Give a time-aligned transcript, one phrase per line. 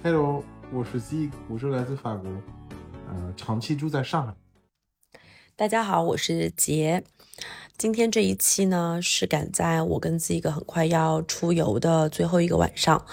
[0.00, 2.30] Hello，我是 Z，我是来自法国，
[3.08, 4.32] 呃，长期住在上海。
[5.56, 7.02] 大家好，我是杰。
[7.76, 13.04] 今天这一期呢，是赶在我跟 Z 个很快要出游的最后一个晚上。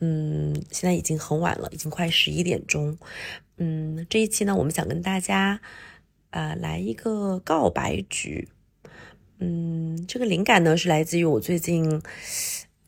[0.00, 2.96] 嗯，现在已经很晚了，已经快十一点钟。
[3.58, 5.60] 嗯，这一期呢，我们想跟大家
[6.30, 8.48] 呃来一个告白局。
[9.40, 12.00] 嗯，这个灵感呢是来自于我最近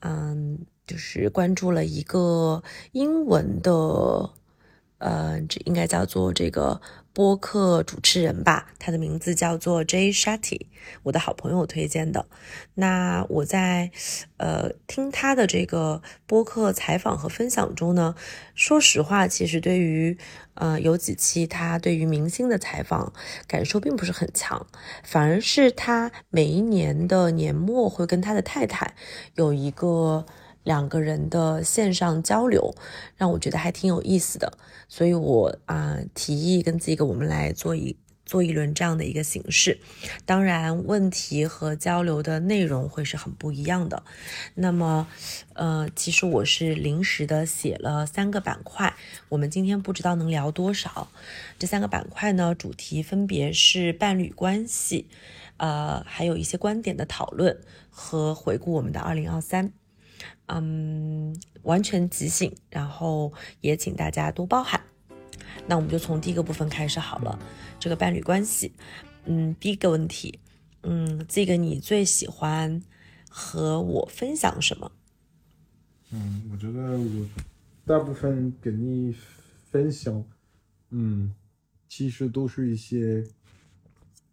[0.01, 0.65] 嗯。
[0.87, 3.73] 就是关注了一个英文的，
[4.99, 6.81] 呃，这应该叫做这个
[7.13, 10.67] 播客主持人吧，他的名字叫做 Jay Shetty，
[11.03, 12.27] 我的好朋友推荐的。
[12.75, 13.91] 那我在
[14.37, 18.15] 呃听他的这个播客采访和分享中呢，
[18.55, 20.17] 说实话，其实对于
[20.55, 23.13] 呃有几期他对于明星的采访
[23.49, 24.65] 感受并不是很强，
[25.03, 28.95] 反而是他每一年的年末会跟他的太太
[29.35, 30.25] 有一个。
[30.67, 32.75] 两个人的线上交流，
[33.17, 39.79] 让我觉得还挺有意思的，所以我啊提议跟这个我们来做一做一轮这样的一个形式。
[40.25, 44.03] 当然，问题和交流的内容会是很不一样的。
[44.55, 45.07] 那么，
[45.55, 48.93] 呃，其实我是临时的写了三个板块，
[49.29, 51.07] 我们今天不知道能聊多少。
[51.61, 55.07] 这三个板块呢，主题分别是伴侣关系，
[55.59, 59.73] 呃，还有一些观点的讨论和回顾我们的二零二三。
[60.47, 64.81] 嗯，完全即兴，然后也请大家多包涵。
[65.67, 67.37] 那我们就从第一个部分开始好了，
[67.81, 68.73] 这个伴侣关系。
[69.25, 70.39] 嗯，第一个问题，
[70.83, 72.81] 嗯，这个你最喜欢
[73.29, 74.93] 和我分享什么？
[76.13, 77.29] 嗯，我觉得我
[77.85, 79.13] 大部分跟你
[79.73, 80.25] 分享，
[80.91, 81.35] 嗯，
[81.89, 83.25] 其实都是一些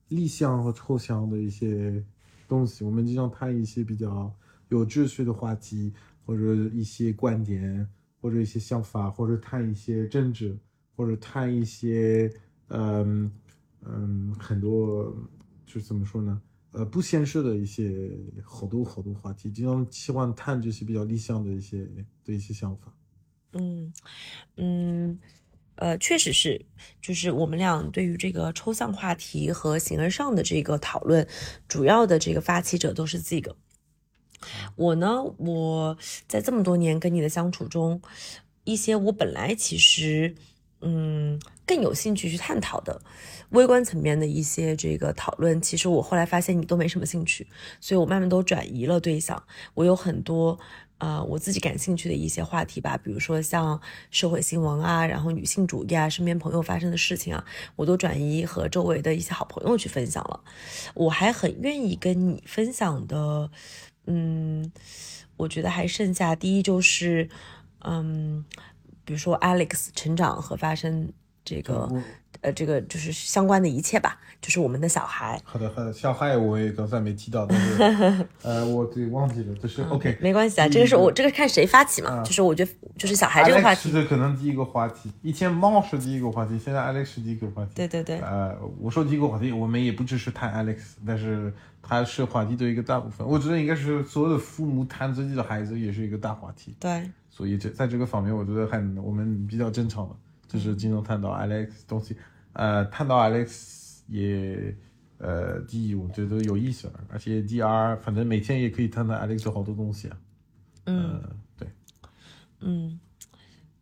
[0.09, 2.03] 理想和抽象的一些
[2.47, 2.83] 东西。
[2.83, 4.31] 我们经常谈一些比较。
[4.73, 5.93] 有秩序的话题，
[6.25, 7.87] 或者一些观点，
[8.19, 10.57] 或者一些想法，或者谈一些政治，
[10.95, 12.31] 或者谈一些，
[12.69, 13.31] 嗯
[13.85, 15.15] 嗯，很多，
[15.65, 16.41] 就是怎么说呢？
[16.71, 18.09] 呃，不现实的一些
[18.43, 21.87] 好多好多话题，经常喜欢谈这些比较理想的一些
[22.25, 22.91] 的一些想法。
[23.51, 23.93] 嗯
[24.57, 25.19] 嗯，
[25.75, 26.65] 呃，确实是，
[26.99, 31.27] 就是我们俩对于这个抽象话题和形而上的这个讨论，
[31.67, 33.55] 主要的这个发起者都是这个。
[34.75, 38.01] 我呢，我在这么多年跟你的相处中，
[38.63, 40.35] 一些我本来其实，
[40.81, 43.01] 嗯，更有兴趣去探讨的
[43.49, 47.47] 微观层面的一些这个讨论，其实我后来发现你都没什么兴趣，
[47.79, 49.43] 所以我慢慢都转移了对象。
[49.73, 50.59] 我有很多
[50.97, 53.79] 呃我自己感兴趣的一些话题吧，比如说像
[54.09, 60.41] 社会新闻啊，然后女性主义啊，身边朋友发生的事情啊，我都转移和周围的一些好朋友去分享了。
[60.93, 63.51] 我还很愿意跟你分享的。
[64.05, 64.71] 嗯，
[65.37, 67.29] 我觉得还剩下第一就是，
[67.79, 68.43] 嗯，
[69.05, 71.11] 比如说 Alex 成长和发生
[71.43, 71.89] 这个。
[72.41, 75.39] 呃，这个就是相关的一切吧，就是我们的小孩。
[75.45, 83.89] 好的，好的，小孩我也刚才没提到，但是 呃，我对忘记了，就是 OK，没关系啊，这个是我这个看谁发起嘛，就是我觉得就是小孩这个话题。
[83.89, 87.71] 是可能第一个话题，以前猫是第一个话题，现在 Alex 是第一个话题。
[87.75, 88.19] 对对对。
[88.19, 93.25] 呃，我说第一个话题，我们也不只是谈 Alex，但是他是话题的一个大部分。
[93.25, 96.75] 我觉得应该是所有的父母谈自己的孩子也是一个大话题。
[96.77, 97.09] 对。
[97.29, 100.15] 所以这在这个方面，我觉得很我们比较正常的，
[100.53, 102.15] 就是经常探讨 Alex 东西。
[102.53, 104.75] 呃，探讨 Alex 也，
[105.17, 110.17] 呃，第一我觉得有意思，而且第二，反正每天也可以探讨 Alex 好多东西啊。
[110.85, 111.23] 嗯，
[111.57, 111.67] 对，
[112.59, 112.99] 嗯，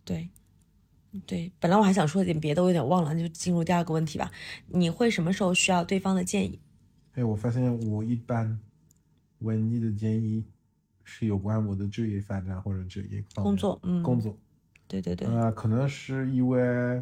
[0.05, 0.29] 对，
[1.25, 4.31] 对，本来我还想说点别的，我有点忘了，那就进入第二个问题吧。
[4.67, 6.57] 你会什么时候需要对方的建议？
[7.15, 8.57] 哎，我发现我一般
[9.39, 10.45] 问你的建议
[11.03, 14.37] 是有关我的职业发展或者职业工作，嗯，工作，
[15.00, 17.02] 对对对，呃，可能是因为。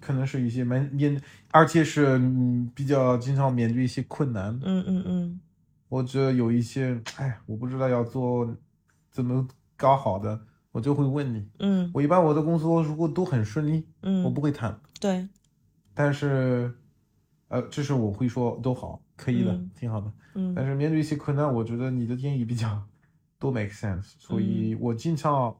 [0.00, 1.18] 可能是一些面面，
[1.50, 2.18] 而且是
[2.74, 4.52] 比较经常面对一些困难。
[4.62, 5.40] 嗯嗯嗯，
[5.88, 8.54] 或者有一些，哎，我不知道要做
[9.10, 9.48] 怎么
[9.78, 10.38] 搞好的，
[10.72, 11.48] 我就会问你。
[11.60, 14.78] 嗯，我一般我的工作如果都很顺利，嗯，我不会谈。
[15.00, 15.26] 对，
[15.94, 16.70] 但是，
[17.48, 20.12] 呃，这是我会说都好，可以的，挺好的。
[20.34, 22.86] 嗯，但是面对一些困难，我觉得你的建议比较
[23.40, 25.56] 都 make sense，所以我经常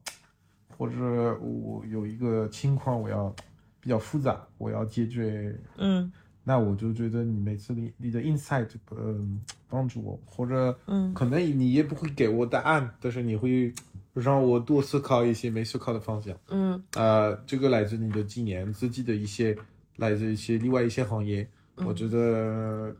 [0.79, 3.35] 或者我有一个情况我要。
[3.81, 6.11] 比较复杂，我要解决，嗯，
[6.43, 9.39] 那我就觉得你每次你你的 insight，嗯，
[9.69, 13.73] 帮助我，或者，嗯，可能你也不会给我答案，但是你会
[14.13, 19.57] 让我多思考一些没思考的方向，嗯，啊，这个来自你的经验，自己的一些
[19.95, 22.93] 来自一些另外一些行业，我觉得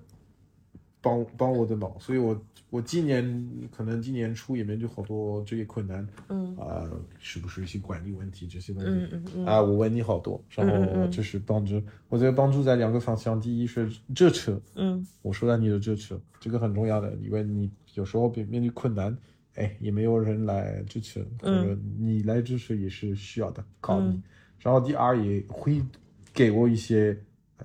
[1.01, 3.23] 帮帮我的忙，所以我我今年
[3.71, 8.89] 可能今年初也面对好多这些困难，嗯啊、是不是一些管理问题这些东西？
[8.89, 19.17] 嗯嗯嗯啊，我问你好多，然嗯嗯后嗯就是帮助，我觉得帮助在两个方向，第一是支持，嗯我说到你的支持，这个很重要的，因为你有时候面面对困难，
[19.55, 24.15] 哎，也没有人来支持，或者你来支持也是需要的，靠你。
[24.15, 24.23] 嗯
[24.61, 25.81] 然后第二也会
[26.33, 27.17] 给我一些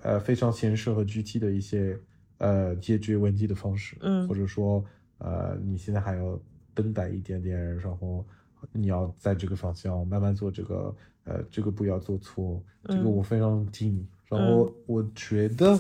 [0.02, 1.98] 呃非常现实和具体的一些
[2.38, 4.26] 呃解决问题的方式，嗯。
[4.28, 4.84] 或者说
[5.18, 6.38] 呃你现在还要
[6.74, 8.24] 等待一点点，然后
[8.72, 10.94] 你要在这个方向慢慢做这个
[11.24, 13.12] 呃这个不要做错，这个嗯。
[13.12, 14.06] 我非常听你。
[14.28, 15.78] 然后我觉得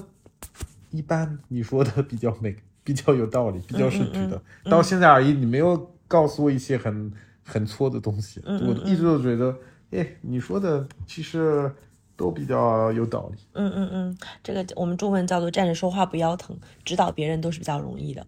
[0.90, 2.54] 一般你说的 比较美，
[2.84, 4.40] 比较有道理，比较是对的。
[4.64, 4.70] 嗯。
[4.70, 7.12] 到现在而已，你没有告诉我一些很
[7.42, 9.56] 很错的东西，我一直都觉得，
[9.90, 11.72] 哎，你说的其实
[12.16, 13.38] 都比较有道理。
[13.52, 18.26] 嗯嗯嗯，这个我们中文叫做站着说话不腰疼，指导别人都是比较容易的。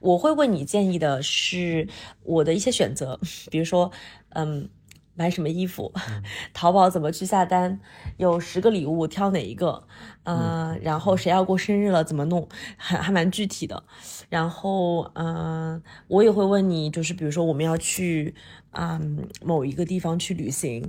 [0.00, 1.88] 我会问你建议的是
[2.24, 3.18] 我的一些选择，
[3.50, 3.90] 比如说，
[4.30, 4.68] 嗯，
[5.14, 5.92] 买什么衣服，
[6.52, 7.80] 淘宝怎么去下单，
[8.16, 9.84] 有十个礼物挑哪一个，
[10.24, 13.82] 嗯、然后谁要过生日了怎么弄， 还还蛮具体的。
[14.28, 18.34] 然后，嗯、我也会问你，就是比如说我们要去。
[18.80, 20.88] 嗯，某一个地方去旅行，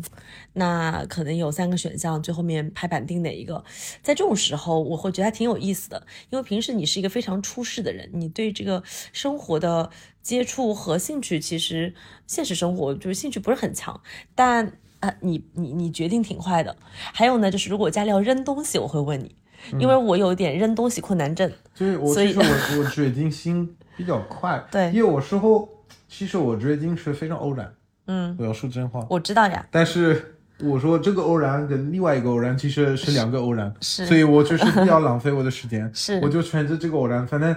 [0.53, 3.63] 那可能有三个选项，最后面拍板定哪一个？
[4.03, 9.89] 在这种时候，我会觉得还挺有意思的，因为平时你是一个非常出世的人，你对这个生活的
[10.21, 11.95] 接触和兴趣，其实
[12.27, 13.99] 现实生活就是兴趣不是很强，
[14.35, 16.77] 但啊，你你你决定挺快的。
[16.91, 19.35] 还有呢，就是如果家里要扔东西，我会问你，
[19.79, 21.51] 因为我有点扔东西困难症。
[21.73, 22.43] 就是我所以我
[22.77, 25.67] 我决定心比较快，对因为我事后
[26.07, 27.73] 其实我决定是非常偶然，
[28.11, 34.03] 嗯，我要说真话，我知道呀，但是我说这个偶然跟另外一个偶然其实是两个偶然，是。
[34.07, 36.19] 所以我就是不要浪费我的时间， 是。
[36.21, 37.55] 我就选择这个偶然，反正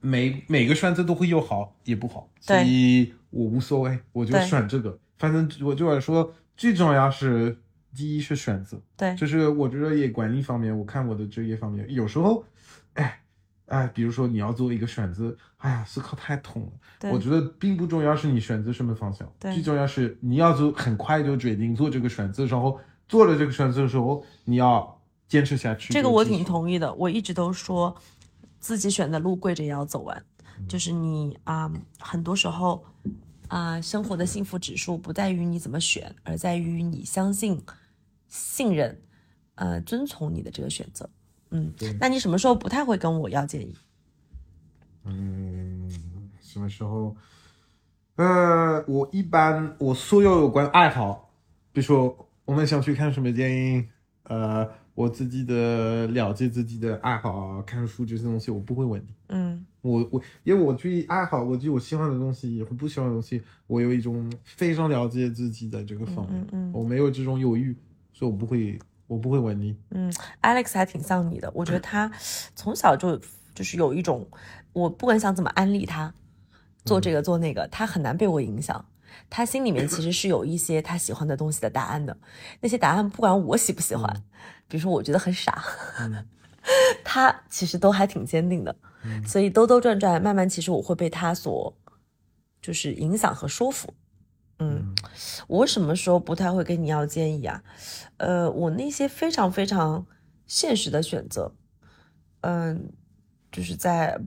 [0.00, 7.56] 每每个选择都会有好也不好，所以我无所谓，我就选这个，反正我就来说最重要是
[7.94, 12.44] 第一是选择，对，就是我觉得也管理方面，我看我的职业方面，有时候，
[12.94, 13.20] 哎
[13.66, 17.10] 哎，比如说你要做一个选择，哎呀，思考太痛了。
[17.10, 22.78] 我觉得并不重要是你选择什么方向，最重要是你要做很快就决定做这个选择，然后
[23.08, 25.92] 做了这个选择的时候，你要坚持下去。
[25.92, 27.96] 这个我挺同意的，我一直都说
[28.60, 30.22] 自己选的路跪着也要走完，
[30.68, 32.84] 就是你啊、很多时候
[33.48, 37.62] 啊、生活的幸福指数不在于你怎么选，而在于你相信、
[38.28, 39.00] 信任、
[39.54, 41.08] 呃遵从你的这个选择。
[41.52, 43.74] 嗯，那你什么时候不太会跟我要建议？
[45.04, 45.88] 嗯，
[46.40, 47.16] 什么时候？
[48.16, 51.30] 呃，我一般我所有有关爱好，
[51.72, 53.88] 比如说我们想去看什么电影，
[54.24, 59.14] 呃，我自己的了解自己的爱好，看书这些东西，我不会问你。
[59.28, 67.74] 嗯我我因为我对于爱好，我对我喜欢的东西和不喜欢的东西，我有一种非常了解自己的这个方面，嗯嗯我没有这种犹豫，
[68.12, 68.78] 所以我不会
[69.12, 69.76] 我不会问你。
[69.90, 70.10] 嗯
[70.40, 72.10] ，Alex 还挺像你的，我觉得他
[72.54, 73.20] 从小就
[73.54, 74.26] 就是有一种，
[74.72, 76.14] 我不管想怎么安利他
[76.84, 78.84] 做这个做那个，他很难被我影响。
[79.28, 82.16] 他心里面其实是有一些他喜欢的东西的答案的，
[82.60, 84.10] 那些答案不管我喜不喜欢，
[84.66, 85.62] 比如说我觉得很傻，
[86.00, 86.26] 嗯
[87.04, 88.74] 他其实都还挺坚定的。
[89.26, 91.76] 所以兜兜转转，慢慢其实我会被他所
[92.62, 93.92] 就是影响和说服。
[94.62, 94.94] 嗯，
[95.48, 97.64] 我什么时候不太会跟你要建议啊？
[98.18, 100.06] 呃，我那些非常非常
[100.46, 101.52] 现实的选择，
[102.42, 102.92] 嗯，
[103.50, 104.20] 就是在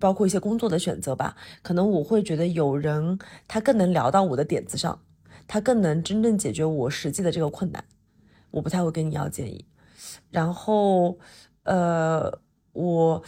[0.00, 3.16] 包括一些工作的选择吧，可能我会觉得有人
[3.46, 5.00] 他更能聊到我的点子上，
[5.46, 7.84] 他更能真正解决我实际的这个困难，
[8.50, 9.64] 我不太会跟你要建议。
[10.30, 11.16] 然后，
[11.62, 12.40] 呃，
[12.72, 13.22] 我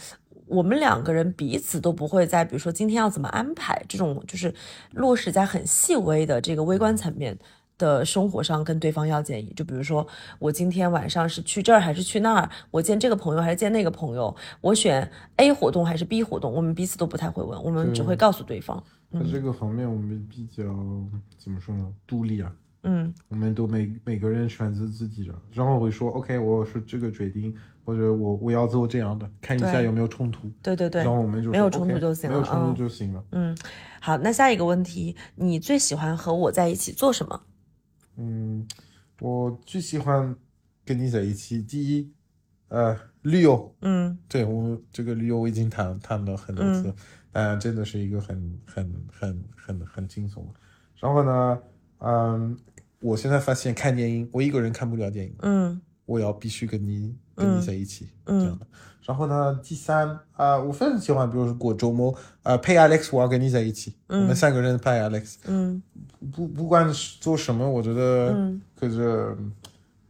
[0.49, 4.53] 我们两个人彼此都不会在，比如说今天要怎么安排这种，就是
[4.93, 7.37] 落实在很细微的这个微观层面
[7.77, 9.53] 的生活上跟对方要建议。
[9.55, 10.05] 就比如说，
[10.39, 12.49] 我今天晚上是去这儿还是去那儿？
[12.71, 14.35] 我见这个朋友还是见那个朋友？
[14.59, 16.51] 我选 A 活动还是 B 活动？
[16.51, 18.83] 我们彼此都不太会问，我们只会告诉对方。
[19.11, 20.63] 在这个方面，我们比较
[21.37, 21.87] 怎么说呢？
[22.05, 22.51] 独立啊，
[22.83, 27.55] 嗯我们都每每个人选择自己的，然后会说 OK，我是这个决定，
[27.89, 30.47] 或者我我要做这样的，看一下有没有冲突。
[30.61, 33.23] 对对对然，后我们就没有冲突就行了没有冲嗯突就行了。
[33.31, 33.57] 嗯，
[33.99, 37.41] 好，那下一个问题，你最喜欢和我在一起做什么？
[38.17, 38.67] 嗯，
[39.19, 40.35] 我最喜欢
[40.85, 41.63] 跟你在一起。
[41.63, 42.13] 第一，
[42.67, 46.93] 呃，旅游，嗯对我这个旅游我已经谈谈了很多次，
[47.31, 50.47] 嗯、真的是一个很很很很很轻松。
[50.99, 51.59] 然后呢，
[51.97, 52.55] 嗯，
[52.99, 58.39] 我现在发现看电影，我一个人看不了电影，嗯我要必须跟你跟你在一起，嗯。
[58.39, 58.67] 这样的。
[59.03, 65.81] 然后呢，第三啊、我非常喜欢，比如说过周末，呃，陪 Alex，我要跟你在一起，我们三个人陪 Alex，嗯。
[66.31, 68.61] 不不管是做什么，我觉得嗯。
[68.75, 69.35] 可是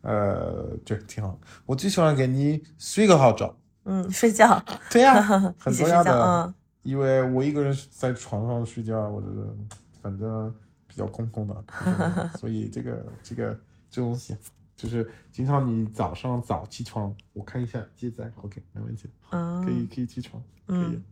[0.02, 1.40] 呃，这挺好。
[1.66, 3.56] 我最喜欢跟你睡个好觉，
[3.86, 6.12] 嗯，睡觉，对呀、 一很重要的。
[6.22, 6.54] 嗯。
[6.84, 9.48] 因为我一个人在床上睡觉，我觉得
[10.02, 10.54] 反正
[10.88, 11.56] 比较空空的，
[12.38, 13.58] 所以这个这个
[13.92, 14.36] 这东西
[14.80, 20.96] 就是经常你早上早起床，我看一下记载，OK，没问题，嗯，可以可以起床，可以。
[20.96, 21.04] 嗯。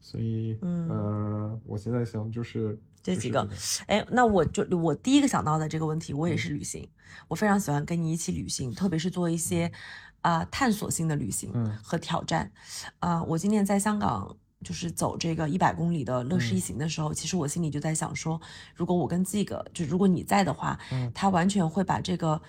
[0.00, 0.88] 所以，嗯。
[0.88, 3.44] 呃，我现在想就是这几个。
[3.44, 3.52] 个
[3.88, 6.88] 哎，那我就我第一个想到的这个问题，我也是旅行，
[7.26, 9.72] 我非常喜欢跟你一起旅行，特别是做一些
[10.20, 11.76] 啊、探索性的旅行嗯。
[11.82, 12.52] 和挑战。
[13.00, 16.56] 啊、我今年在香港就是走这个一百公里的乐视嗯。
[16.56, 18.40] 一行的时候，其实我心里就在想说，
[18.76, 21.10] 如果我跟这个，就如果你在的话，嗯。
[21.12, 22.40] 他完全会把这个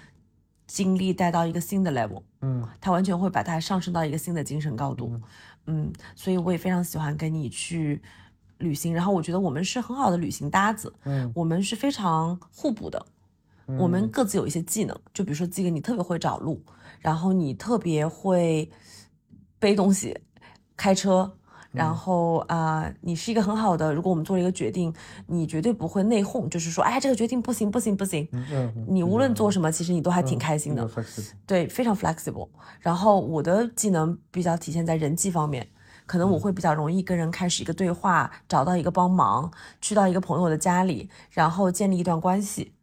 [0.70, 2.22] 经历带到一个新的 level。
[2.42, 2.66] 嗯。
[2.80, 5.12] 他完全会把它上升到一个新的精神高度，
[5.66, 5.92] 嗯。
[6.16, 8.00] 所以我也非常喜欢跟你去
[8.60, 11.32] 旅行，然后我觉得我们是很好的旅行搭子，嗯。
[11.34, 13.04] 我们是非常互补的，
[13.66, 16.64] 我们各自有一些技能，就比如说这个你特别会找路，
[17.00, 18.72] 然后你特别会
[19.58, 20.16] 背东西、
[20.78, 21.36] 开车。
[21.72, 23.94] 然后啊、呃你是一个很好的。
[23.94, 24.94] 如果我们做了一个决定，
[25.28, 28.28] 你绝对不会内讧，就是说，哎，这个决定不行，不行，不行。
[28.32, 30.88] 嗯嗯，你无论做什么，其实你都还挺开心的。
[31.46, 32.50] 对，非常 flexible。
[32.80, 35.68] 然后我的技能比较体现在人际方面，
[36.08, 42.74] 可能我会比较容易跟人开始一个对话，找到一个帮忙，去到一个朋友的家里，然后建立一段关系。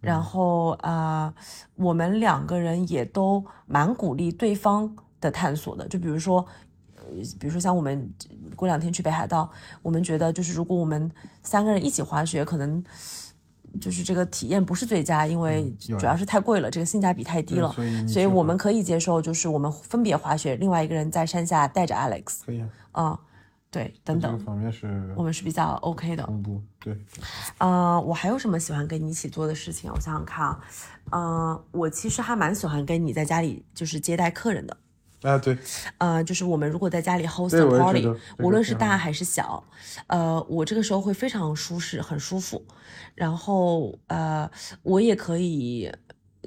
[0.00, 1.32] 然后呃，
[1.76, 6.46] 我们两个人也都蛮鼓励对方的探索的，就比如说。
[7.10, 8.12] 呃比如说像我们
[8.54, 9.50] 过两天去北海道，
[9.82, 11.10] 我们觉得就是如果我们
[11.42, 12.82] 三个人一起滑雪，可能
[13.80, 17.74] 就是这个体验不是最佳，因为主要是太贵了，这个性价比太低了。
[18.08, 23.20] 所以我们可以接受，就是我们分别滑雪，另外一个人在山下带着 Alex，可以啊，啊、
[23.70, 26.26] 对，等这个等，方面是我们是比较 OK 的。
[26.80, 26.96] 对，
[27.58, 29.92] 呃，我还有什么喜欢跟你一起做的事情啊？
[29.94, 30.60] 我想想看啊，
[31.10, 34.76] 呃，我其实还蛮喜欢跟你在家里就是接待客人的。
[35.22, 35.58] 啊对，
[35.98, 38.08] 呃，就是我们如果在家里 host 对 a party，
[38.38, 39.64] 无论是大还是小，
[40.06, 42.64] 呃，我这个时候会非常舒适，很舒服。
[43.14, 44.48] 然后呃，
[44.82, 45.92] 我也可以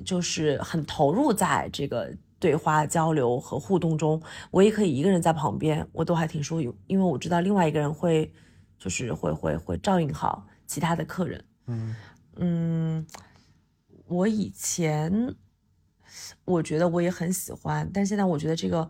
[0.05, 8.31] 就是很投入在这个对话交流和互动中，我也可以一个人在旁边，我都还挺舒服，因为我知道另外一个人会
[8.79, 11.43] 就是会会会照应好其他的客人。
[11.67, 11.95] 嗯
[12.37, 13.05] 嗯，
[14.07, 15.35] 我以前
[16.45, 18.89] 我觉得我也很喜欢，但现在我觉得这个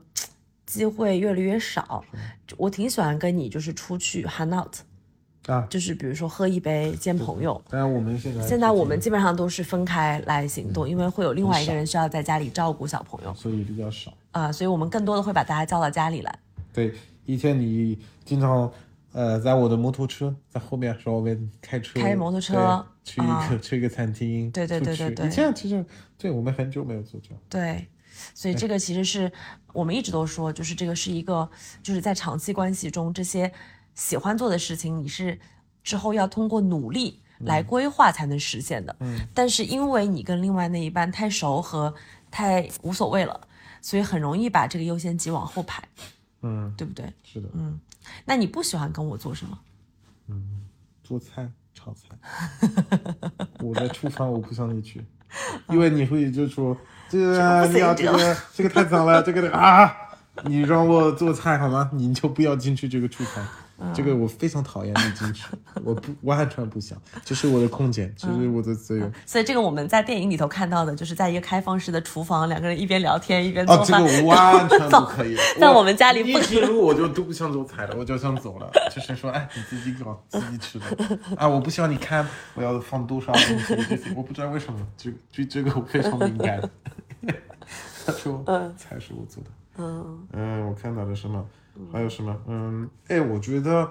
[0.66, 2.04] 机会越来越少。
[2.58, 4.76] 我挺喜欢跟你就是出去 hang out，
[5.48, 7.62] 啊，就是比如说喝一杯见朋友。
[7.70, 14.14] 当然我们现在现在我们基本上都是分开来行动，因为会有另外一个人需要在家里照顾小朋友所以比较少。
[14.32, 16.40] 啊、所以我们更多的会把大家叫到家里来。
[16.72, 16.94] 对，
[17.26, 18.72] 以前你经常
[19.12, 23.60] 呃在我的摩托车在后面说我们开车开摩托车对去一个、啊。
[23.62, 25.16] 去一个餐厅，对对对对对。
[25.28, 25.86] 对这样其实
[26.18, 27.88] 对我们很久没有做这样，对，
[28.34, 29.32] 所以这个其实是
[29.74, 31.50] 我们一直都说，就是这个是一个，
[31.82, 33.52] 就是在长期关系中，这些
[33.96, 35.40] 喜欢做的事情，你是
[35.84, 38.96] 之后要通过努力来规划才能实现的。
[39.00, 41.94] 嗯，但是因为你跟另外那一半太熟和
[42.30, 43.48] 太无所谓了，
[43.82, 45.84] 所以很容易把这个优先级往后排，
[46.42, 47.12] 嗯，对不对？
[47.24, 47.80] 是的，嗯，
[48.26, 49.58] 那你不喜欢跟我做什么？
[50.28, 50.68] 嗯
[51.04, 51.50] 做菜
[51.84, 52.16] 炒菜，
[53.60, 55.04] 我在厨房我不想你去，
[55.70, 56.78] 因为你会就说
[57.10, 59.92] 这个你要这个这个这个太脏了，这个啊，
[60.44, 61.90] 你让我做菜好吗？
[61.94, 63.44] 你就不要进去这个厨房。
[63.94, 65.46] 这个我非常讨厌你进去，
[65.84, 69.12] 我不完全不想，这是我的空间，这是我的自由。
[69.26, 74.24] 所以这个我们在电影里头看到的，就是在一个开放式的厨房，两个人一边聊天一边做饭哦，这饭。
[74.24, 75.36] 个完全不可以。
[75.60, 78.72] 在我们家里不一进入我就都不想做菜了，我就想走了。
[78.94, 80.86] 就是说，哎，你自己搞，自己吃的。
[81.36, 86.62] 啊，我不希望你看我要放多少东西这些，我不知道为什么，这这这个我非常敏感。
[88.06, 89.50] 他说，嗯菜是我做的。
[89.78, 91.44] 嗯嗯，我看到了什么？
[91.92, 92.38] 还有什么？
[92.48, 93.90] 嗯，哎，我觉得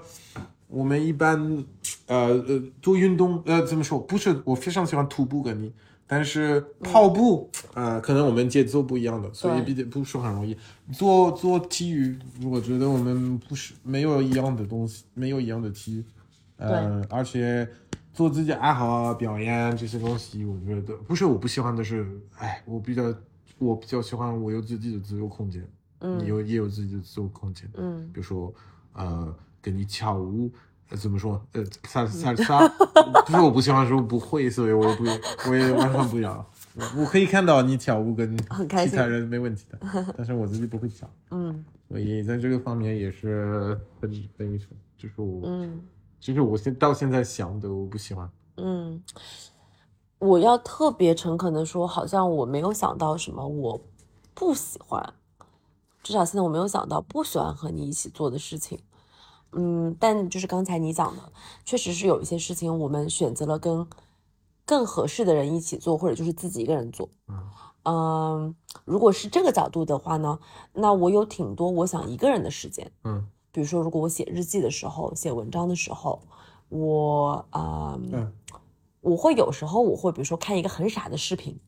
[0.67, 1.63] 我们一般，
[2.07, 3.99] 呃呃，做运动，呃，怎么说？
[3.99, 5.73] 不是，我非常喜欢徒步跟你，
[6.07, 10.55] 但是跑步，呃，可能我们节奏不一样的，所以比较不是很容易。
[10.93, 16.05] 做做体育，我觉得我们不是没有一样的东西，没有一样的体育，
[16.57, 17.67] 呃，而且
[18.13, 22.05] 做自己爱好啊、表演这些东西，我觉得不是我不喜欢的是，
[22.37, 23.13] 哎，我比较
[23.57, 25.65] 我比较喜欢我有自己的自由空间。
[26.01, 28.09] 你有也有自己的自我空间，嗯。
[28.13, 28.53] 比如说
[28.93, 30.51] 呃跟你跳舞，
[30.89, 32.67] 呃怎么说呃萨萨萨，
[33.25, 35.03] 不是我不喜欢是我不会，所以我也不
[35.49, 39.79] 我也完全不要，我我可以看到你跳舞跟其他人没问题的，
[40.17, 41.63] 但是我自己不会跳， 嗯。
[41.87, 45.81] 所以在这个方面也是很很愚蠢，就是我，嗯。
[46.21, 48.29] 就是我现到现在想的我不喜欢。
[48.57, 49.01] 嗯，
[50.19, 53.83] 我要特别诚恳的说，好像我没有想到什么我
[54.35, 55.13] 不喜欢，
[56.03, 58.79] 至少现在我没有想到不喜欢和你一起做的事情。
[59.53, 61.31] 嗯，但就是刚才你讲的，
[61.65, 63.85] 确实是有一些事情我们选择了跟
[64.65, 67.09] 更合适的人一起做，或者就是自己一个人做。
[67.83, 68.55] 嗯，
[68.85, 70.39] 如果是这个角度的话呢，
[70.73, 72.91] 那我有挺多我想一个人的时间。
[73.03, 76.21] 嗯比如说，如果我写日记的时候、写文章的时候，
[76.69, 78.31] 我啊、嗯
[79.01, 81.59] 我会有时候我会比如说看一个很傻的视频，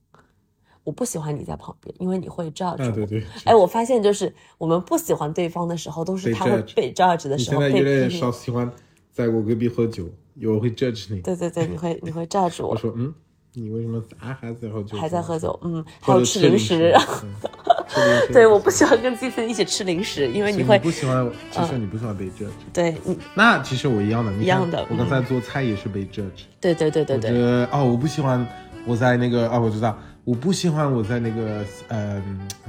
[0.83, 2.83] 我不喜欢你在旁边，因为你会 judge 我。
[2.83, 8.69] 啊，对对，哎，我发现就是我们不喜欢对方的时候，都是他会被 judge 的时候被现在越来越少喜欢
[9.11, 10.05] 在我隔壁喝酒，
[10.45, 11.21] 我会 judge 你。
[11.21, 13.13] 对对对，你会你会 judge 我，我说，嗯，
[13.53, 14.97] 你为什么还还在喝酒？
[14.97, 16.93] 还在喝酒，嗯，还有吃零食。
[18.33, 22.49] 对，我不喜欢跟季森一起吃零食，因为你会不喜欢，其实你不喜欢被 judge。
[22.73, 22.95] 对
[23.35, 26.45] 那其实我一样的，一样的我刚才做菜也是被 judge。
[26.59, 28.45] 对对对对对，得哦，我不喜欢
[28.87, 32.21] 我在那个啊，我知道，我不喜欢我在那个呃，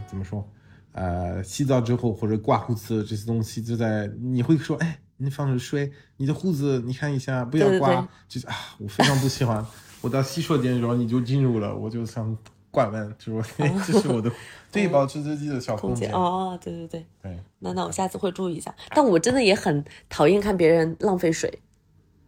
[0.06, 0.46] 怎么说？
[0.92, 9.64] 呃，洗澡之后或者刮胡子这些东西，就在你会说，哎，你放着水，你的胡子你看一下，不要刮，对对对就是啊，我非常不喜欢。
[10.00, 12.37] 我到洗手间，然后你就进入了，我就想
[12.70, 13.52] 关门，就是
[13.87, 14.30] 这是我的
[14.70, 15.94] 对保持自己的小空。
[15.94, 18.75] 间哦，对对对，对，那那我下次会注意一下。
[18.90, 21.58] 但我真的也很讨厌看别人浪费水，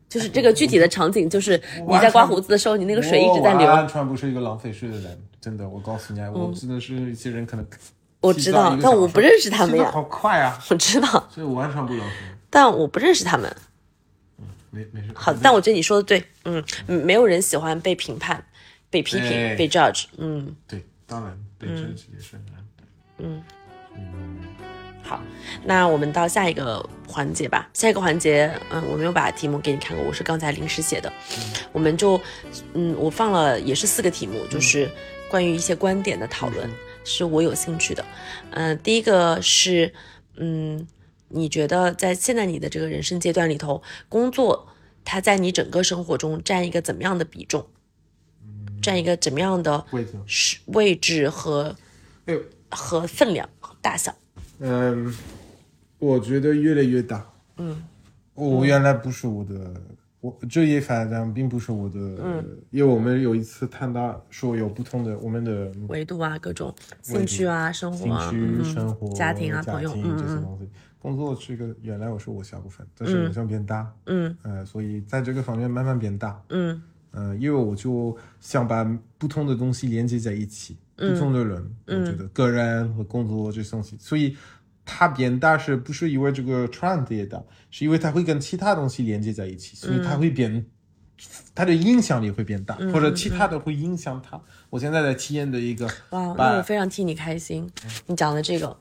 [0.08, 3.66] 就是这个具体的场景，就是你在刮胡子的时候，你那个水一直在流。
[3.66, 7.68] 我完全不是一个浪费水的人，真的，我告诉你啊，我真的是一些人可能嗯
[8.20, 12.14] 我知道但我不认识他们呀好快啊， 我知道，所以我完全不浪费。
[12.50, 13.54] 但我不认识他们。
[14.70, 15.08] 没没事。
[15.14, 18.44] 好，但我觉得你说的对，嗯，嗯没有人喜欢被评判、
[18.90, 20.54] 被批评、对被 judge，嗯。
[20.66, 22.82] 对，当然被 judge 也是很难的。
[23.18, 23.42] 嗯
[23.94, 24.38] 嗯
[25.06, 25.22] 好，
[25.64, 27.70] 那我们到下一个环节吧。
[27.72, 31.12] 下一个环节，嗯，我没有把题目给你看过，我是刚才临时写的。
[31.70, 32.20] 我们就，
[32.74, 34.90] 嗯，我放了也是四个题目，就是
[35.30, 36.68] 关于一些观点的讨论，
[37.04, 38.04] 是我有兴趣的。
[38.50, 39.94] 嗯、第一个是，
[40.36, 40.84] 嗯，
[41.28, 44.66] 你觉得在现在你的这个人生阶段里头，工作
[45.04, 47.68] 它在你整个生活中占一个怎么样的比重？
[48.82, 51.76] 占一个怎么样的位置是位置和
[52.68, 54.12] 和分量和大小？
[54.58, 55.12] 嗯，
[55.98, 57.24] 我觉得越来越大。
[57.58, 57.82] 嗯，
[58.34, 59.74] 我原来不是我的，
[60.20, 62.44] 我这一发展并不是我的，嗯。
[62.70, 70.16] 因为我们有一次谈到说有不同的我们的维度啊，各种兴趣啊，生活兴啊，趣、嗯生活、家庭啊，朋友，这些嗯。
[70.28, 70.68] 嗯东西。
[70.98, 74.36] 工作是一个原来我是我小部分，但是好像变大，嗯。
[74.42, 76.42] 呃，所以在这个方面慢慢变大。
[76.48, 76.82] 嗯嗯，
[77.38, 78.84] 因为我就想把
[79.18, 84.36] 不同的东西连接在一起，嗯不同的人，我觉得个人和工作这些东西，所以
[84.84, 90.64] 它变大是不是因为这个 trend 也大，是因为它会跟其他东西连接在一起，所以它会变，
[91.54, 94.40] 它的影响力会变大，或者其他的会影响它。
[94.70, 97.68] 我现在在体验的一个，哇，那我非常替你开心。
[98.06, 98.76] 你讲的这个，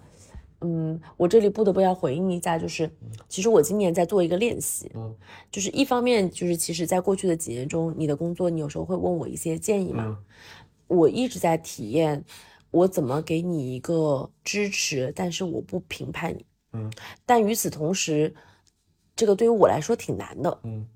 [0.65, 2.89] 嗯，我这里不得不要回应一下，就是
[3.29, 5.15] 其实我今年在做一个练习，嗯。
[5.51, 10.17] 就是一方面就是其实在过去的几年中，你的工作你有时候会问我一些建议嘛，嗯。
[10.87, 12.23] 我一直在体验
[12.71, 16.91] 我怎么给你一个支持，但是我不评判你，嗯，
[17.25, 18.33] 但与此同时，
[19.15, 20.87] 这个对于我来说挺难的，嗯。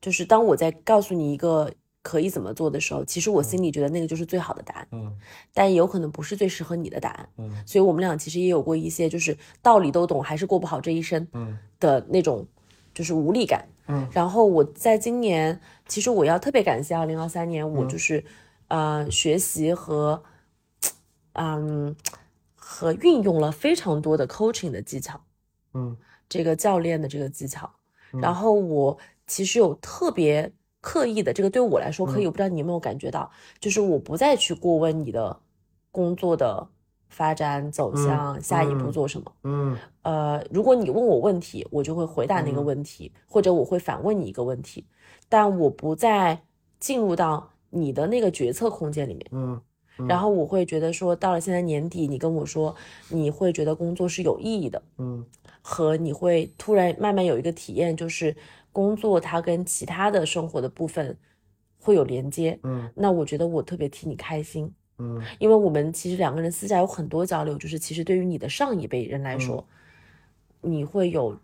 [0.00, 1.72] 就是当我在告诉你一个
[2.08, 5.18] 可以怎么做的时候，其实我心里觉得那个就是最好的答案，嗯
[5.52, 7.28] 但有可能不是最适合你的答案。
[7.38, 12.46] 嗯所以我们俩其实也有过一些就是道理都懂，还是过不好这一生嗯的那种
[12.94, 13.66] 就是无力感。
[13.88, 18.24] 嗯然后我在今年，其实我要特别感谢二零二三年，我嗯就是、
[18.68, 20.22] 呃学习和
[21.32, 21.94] 嗯
[22.54, 25.20] 和运用了非常多的 coaching 的技巧。
[25.74, 25.96] 嗯
[26.28, 27.70] 这个教练的这个技巧，
[28.22, 30.52] 然后我其实有特别
[30.86, 35.36] 刻意的，这个对我来说可以，我不知道你有没有感觉到，就是我不再去过问你的
[35.90, 36.68] 工作的
[37.08, 39.32] 发展走向，下一步嗯做什么。
[39.42, 44.86] 嗯呃，如果你问我问题，我就会回答那个问题，或者我会反问你一个问题，
[45.28, 46.40] 但我不再
[46.78, 49.26] 进入到你的那个决策空间里面。
[49.32, 49.60] 嗯
[50.06, 52.74] 然后我会觉得说，到了现在年底，你跟我说
[53.08, 55.24] 你会觉得工作是有意义的，嗯
[55.62, 58.36] 和你会突然慢慢有一个体验，就是
[58.76, 61.16] 工作它跟其他的生活的部分
[61.78, 62.60] 会有连接。
[62.62, 69.66] 嗯那我觉得我特别替你开心，嗯因为我们其实两个人私下有很多交流，就是其实对于你的上一辈人来说，
[70.60, 71.34] 你会有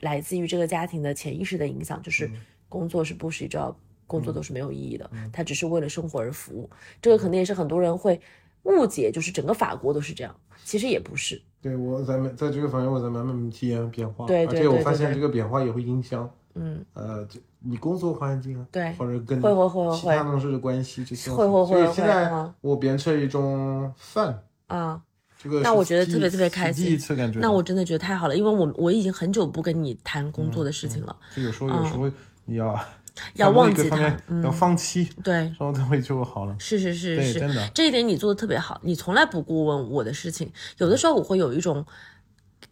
[0.00, 2.30] 来自于这个家庭的潜意识的影响，就是
[2.68, 3.74] 工作是 bullshit job，
[4.06, 6.68] 工作都是没有意义的，他只是为了生活而服务。
[7.00, 8.20] 这个可能也是很多人会
[8.64, 11.40] 误解，就是整个法国都是这样，其实也不是。
[11.62, 25.02] 对，我在在这个方面我在慢慢体验变化，对对而且我对对对发现这个变化也会影响，嗯，呃，就你工作环境啊，对或者跟会会会会其他同事的关系这些，会会会所以现会在嗯我变成一种饭，啊。
[25.36, 32.10] 这个那我觉得特别特别开心第一次感觉，那我真的觉得太好了，因为我我已经很久不跟你谈工作的事情了，就有时候有时候
[32.46, 32.78] 你要嗯
[33.34, 34.22] 要忘记它个方面。
[34.28, 36.56] 嗯要，放弃，对，然后它会就好了。
[36.58, 40.50] 是是是，是，真的，这一点你做的特别好，你从来不过问我的事情。
[40.78, 41.84] 有的时候我会有一种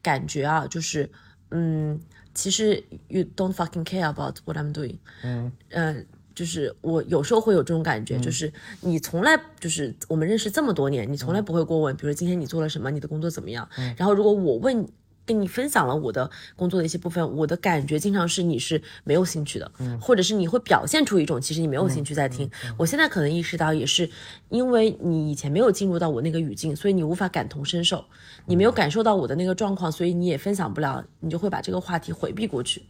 [0.00, 1.10] 感觉啊，就是
[1.50, 2.00] 嗯，
[2.34, 4.96] 其实 you don't fucking care about what I'm doing。
[5.22, 13.68] 嗯嗯，就是我有时候会有这种感觉，就是你从来就是我们认识这么多年，你从来不会过问，比如今天你做了什么，你的工作怎么样。
[13.96, 14.86] 然后如果我问。
[15.24, 22.50] 跟你分享了我的工作的一些部分，我的感觉经常是你是没有兴趣的，或者是你会表现出一种其实你没有兴趣在听。
[22.76, 24.08] 我现在可能意识到，也是
[24.48, 28.04] 因为你以前没有进入到我那个语境，所以你无法感同身受，
[28.46, 32.84] 你没有感受到我的那个状况，所以你也分享不了，你就会把这个话题回避过去。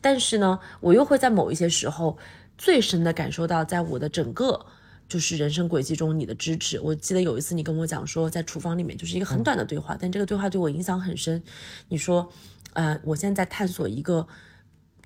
[0.00, 2.16] 但是呢，我又会在某一些时候
[2.56, 4.64] 最深的感受到，在我的整个
[5.08, 6.80] 就是人生轨迹中你的支持。
[6.80, 11.42] 我记得有一次你跟我讲说，在厨房里面就是一个很短的对话，但这个对话对我影响很深。
[11.88, 12.32] 你说，
[12.72, 14.26] 呃，我现在在探索一个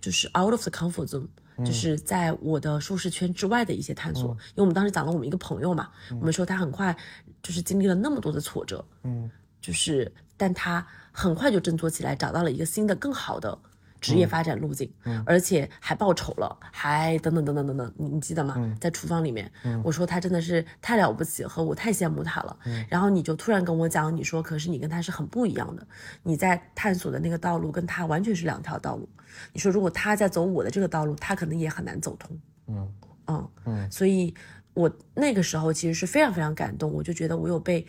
[0.00, 1.28] 就是 out of the comfort zone。
[1.66, 6.96] 就是在我的舒适圈之外的一些探索，因为我们当时讲了我们一个朋友嘛，我们说他很快
[7.42, 9.28] 就是经历了那么多的挫折，嗯
[9.61, 13.58] 就是但他很快就振作起来，找到了一个新的更好的
[14.00, 14.92] 职业发展路径，
[15.26, 18.76] 而且还报仇了，还等等等等等等，你你记得吗？
[18.80, 19.50] 在厨房里面，
[19.82, 22.58] 我说他真的是太了不起，和我太羡慕他了。
[22.88, 25.87] 然后你就突然跟我讲，你说可是你跟他是很不一样的，
[26.22, 29.08] 你在探索的那个道路跟他完全是两条道路。
[29.52, 32.38] 你说如果他在走我的这个道路，他可能也很难走通。
[32.66, 32.94] 嗯
[33.26, 34.34] 嗯嗯所以
[34.74, 37.87] 我那个时候其实是非常非常感动，我就觉得我有被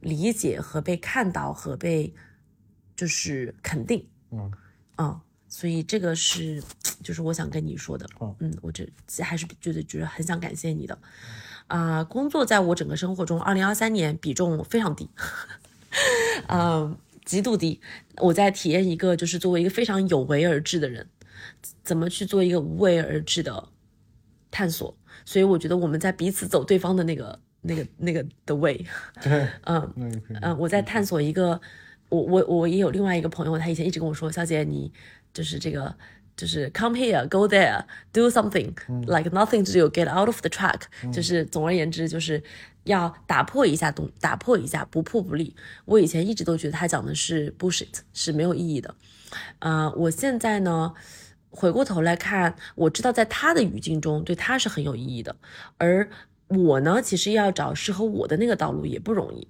[0.00, 2.14] 理解和被看到和被
[2.94, 4.50] 就是肯定，嗯
[4.98, 5.20] 嗯，
[5.58, 6.62] 所以这个是
[7.02, 8.06] 就是我想跟你说的，
[8.40, 8.86] 嗯，我这
[9.22, 10.98] 还是觉得就是很想感谢你的，
[11.66, 15.08] 啊、工作在我整个生活中，二零二三年比重非常低，
[16.48, 17.80] 嗯，极度低，
[18.18, 21.08] 我在体验一个就是作为一个非常有为而治的人，
[21.82, 23.70] 怎么去做一个无为而治的
[24.50, 24.94] 探索。
[25.24, 28.84] 所以我觉得我们在彼此走对方的那个、那个、那个的 way。
[29.22, 30.22] 对， 嗯。
[30.42, 31.58] 嗯，我在探索一个，
[32.10, 34.92] 我我我也有另外一个朋友，他以前一直跟我说，小姐你
[35.36, 35.94] 就是这个。
[36.36, 38.70] 就是 come here, go there, do something
[39.06, 42.42] like nothing to do, get out of the track、就是总而言之，就是
[42.84, 45.56] 要打破一下东，打破一下，不破不立。
[45.86, 48.94] 我以前一直都觉得他讲的是 bullshit，是没有意义的。
[49.60, 50.92] 呃，我现在呢，
[51.48, 55.34] 回过头来看，我知道在他的语境中，对他是很有意义的。
[55.78, 56.06] 而
[56.48, 59.48] 我呢，其实要找适合我的那个道路也不容易。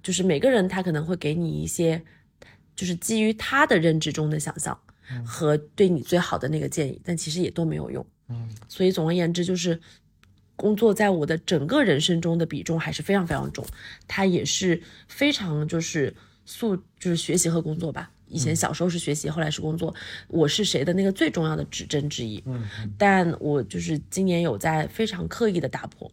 [0.00, 2.04] 就是每个人他可能会给你一些，
[2.76, 4.80] 就是基于他的认知中的想象
[5.24, 8.04] 和对你最好的那个建议，但其实也都没有用。
[8.28, 9.80] 嗯所以总而言之，就是
[10.56, 13.66] 工作在我的整个人生中的比重还是非常非常重，
[14.06, 18.10] 它也是非常就是素就是学习和工作吧。
[18.28, 19.92] 以前小时候是学习，后来是工作，
[20.28, 22.40] 我是谁的那个最重要的指针之一。
[22.46, 22.62] 嗯
[22.96, 26.08] 但我就是今年有在非常刻意的打破，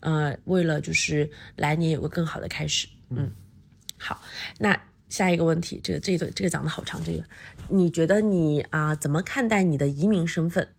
[0.00, 2.88] 呃，为了就是来年有个更好的开始。
[3.10, 3.30] 嗯，
[3.98, 4.22] 好，
[4.58, 7.22] 那下一个问题，这个这个这个讲的好长，这个
[7.72, 10.74] 你觉得你啊、怎么看待你的移民身份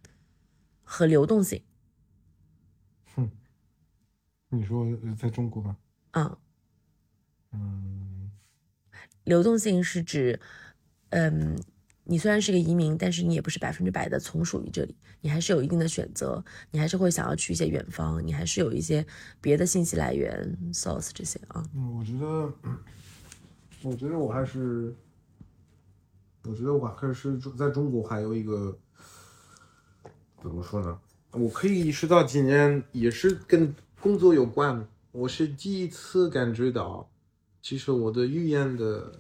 [0.84, 1.64] 和流动性？
[3.16, 3.30] 哼
[4.50, 5.76] 你说呃在中国吗？
[6.12, 6.38] 嗯，
[7.54, 8.32] 嗯
[9.24, 10.40] 流动性是指，
[11.10, 11.58] 嗯，
[12.04, 19.04] 你虽然是个移民，但是你也不是百分之百的从属于这里，你还是有一定的选择，你还是会想要去一些远方，你还是有一些
[19.42, 21.64] 别的信息来源 source 这些啊。
[21.74, 22.54] 嗯，我觉得，
[23.82, 24.94] 我觉得我还是，
[26.46, 28.78] 我觉得瓦克是在中国还有一个，
[30.42, 31.00] 怎么说呢？
[31.32, 37.10] 我可以意识到今年也是跟工作有关，我是第一次感觉到，
[37.62, 39.20] 其实我的语言的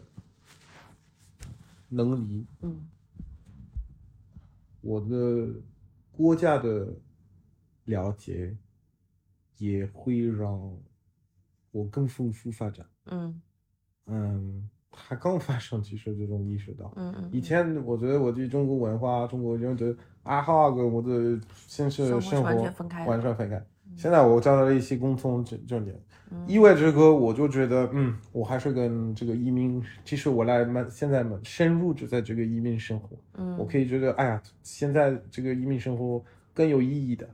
[1.89, 2.87] 能力，嗯
[4.81, 5.47] 我的
[6.11, 6.93] 国家的
[7.85, 8.57] 了解，
[9.57, 10.77] 也会让
[11.71, 12.85] 我更丰富发展。
[13.05, 13.41] 嗯
[14.07, 14.69] 嗯，
[15.07, 16.91] 才刚发生，其实这种意识到。
[16.95, 23.63] 嗯嗯以前我觉得我对中国文化、中国人的爱好跟我的现实生活完全分开完全分开。
[23.95, 25.95] 现在我找到了一些共同这这点，
[26.31, 36.23] 嗯意味着这个我就觉得，嗯，我还是跟这个移民，其实我来蛮现在蛮深入就在这个移民生活，嗯，我可以觉得，哎呀，现在这个移民生活
[36.55, 37.29] 更有意义的，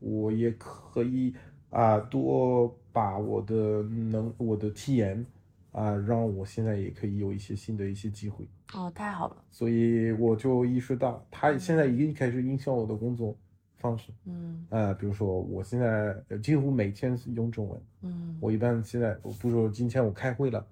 [0.00, 1.34] 我也可以
[1.70, 5.24] 啊多把我的能我的体验
[5.72, 8.48] 啊，让我现在也可以有一些新的一些机会。
[8.74, 13.36] 哦，太好了，所以我就意识到，他现在已经开始影响我的工作
[13.78, 14.12] 方式。
[14.24, 14.64] 嗯。
[14.70, 18.38] 呃，比如说我现在呃几乎每天是用中文，嗯。
[18.40, 20.64] 我一般现在，我不说今天我开会了，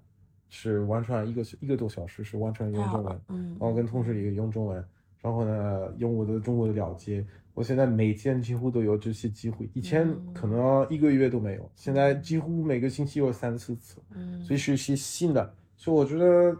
[0.49, 4.83] 是完全一个一个多小时是完全用中文，，嗯，然后跟同事也用中文，
[5.21, 10.33] 然后呢用我的中国的了解，我现在每天几乎都有这些机会，以前嗯。
[10.33, 16.57] 可能一个月都没有，现在几乎每个星期有三四次，嗯，所以是一些新的，所以我觉得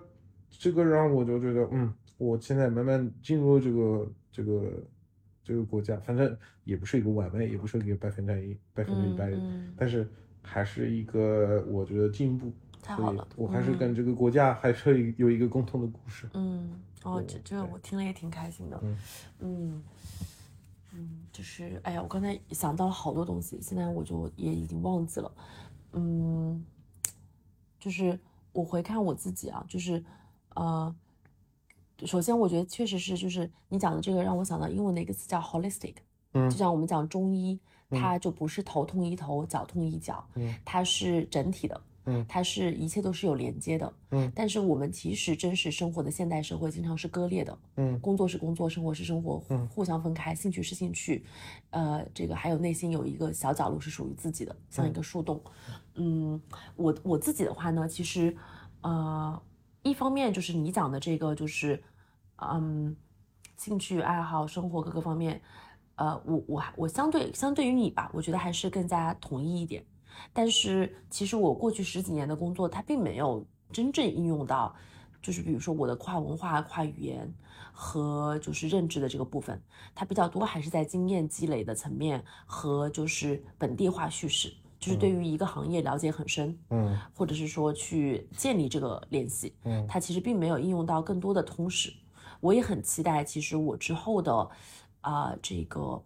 [0.49, 4.71] 这个让我就觉得，嗯，我现在慢慢进入这个这个
[5.43, 10.07] 这个国家，反正也不是一个完美，也不是一个百分之一百分之一百，嗯但是
[10.41, 13.77] 还是一个我觉得进步，所以太好了，我还是嗯。
[13.77, 16.27] 跟这个国家还是有一个共同的故事。
[16.33, 18.97] 嗯，哦，这这我听了也挺开心的，嗯。
[19.39, 19.83] 嗯
[20.93, 25.31] 嗯，就是哎呀，我刚才想到了好多东西，现在我就也已经忘记了，
[25.93, 26.65] 嗯，
[27.79, 28.19] 就是
[28.51, 30.03] 我回看我自己啊，就是
[30.55, 30.93] 呃，
[32.05, 35.95] 首先我觉得确实是，就是你讲的这个让我想到英文的一个词叫 holistic，
[36.33, 36.49] 嗯。
[36.49, 40.53] 就像我们讲中医，它就不是头痛医头，脚痛医脚，嗯。
[40.65, 42.25] 它是整体的，嗯。
[42.27, 44.31] 它是一切都是有连接的，嗯。
[44.35, 47.99] 但是我们其实真实生活的现代社会经常是割裂的，嗯。
[47.99, 49.67] 工作是工作，生活是生活，嗯。
[49.67, 51.25] 互相分开，兴趣是兴趣，
[51.71, 55.41] 呃，这个还有内心有一个小角落是属于自己的，像一个树洞。
[55.95, 56.41] 嗯，
[56.75, 58.35] 我我自己的话呢，其实，
[58.81, 59.41] 呃，
[59.83, 61.83] 一方面就是你讲的这个，就是，
[62.37, 62.95] 嗯，
[63.57, 65.41] 兴趣爱好、生活各个方面，
[65.95, 69.83] 呃，我我还我相对相对于你吧，我觉得还是更加统一一点。
[70.33, 74.75] 但是其实我过去十几年的工作，它并没有真正应用到，
[75.21, 77.33] 就是比如说我的跨文化、跨语言
[77.71, 79.61] 和就是认知的这个部分，
[79.95, 86.97] 它比较多还是在经验积累的层面和就是本地化叙事，就是对于一个行业了解很深，嗯。
[87.15, 89.85] 或者是说去建立这个联系，嗯。
[89.87, 91.93] 它其实并没有应用到更多的通识。
[92.39, 94.49] 我也很期待，其实我之后的
[95.01, 96.03] 啊、这个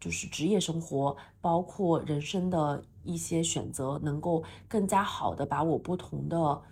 [0.00, 6.62] 就是职业生活，包括人生的一些选择，能够更加好的把我不同的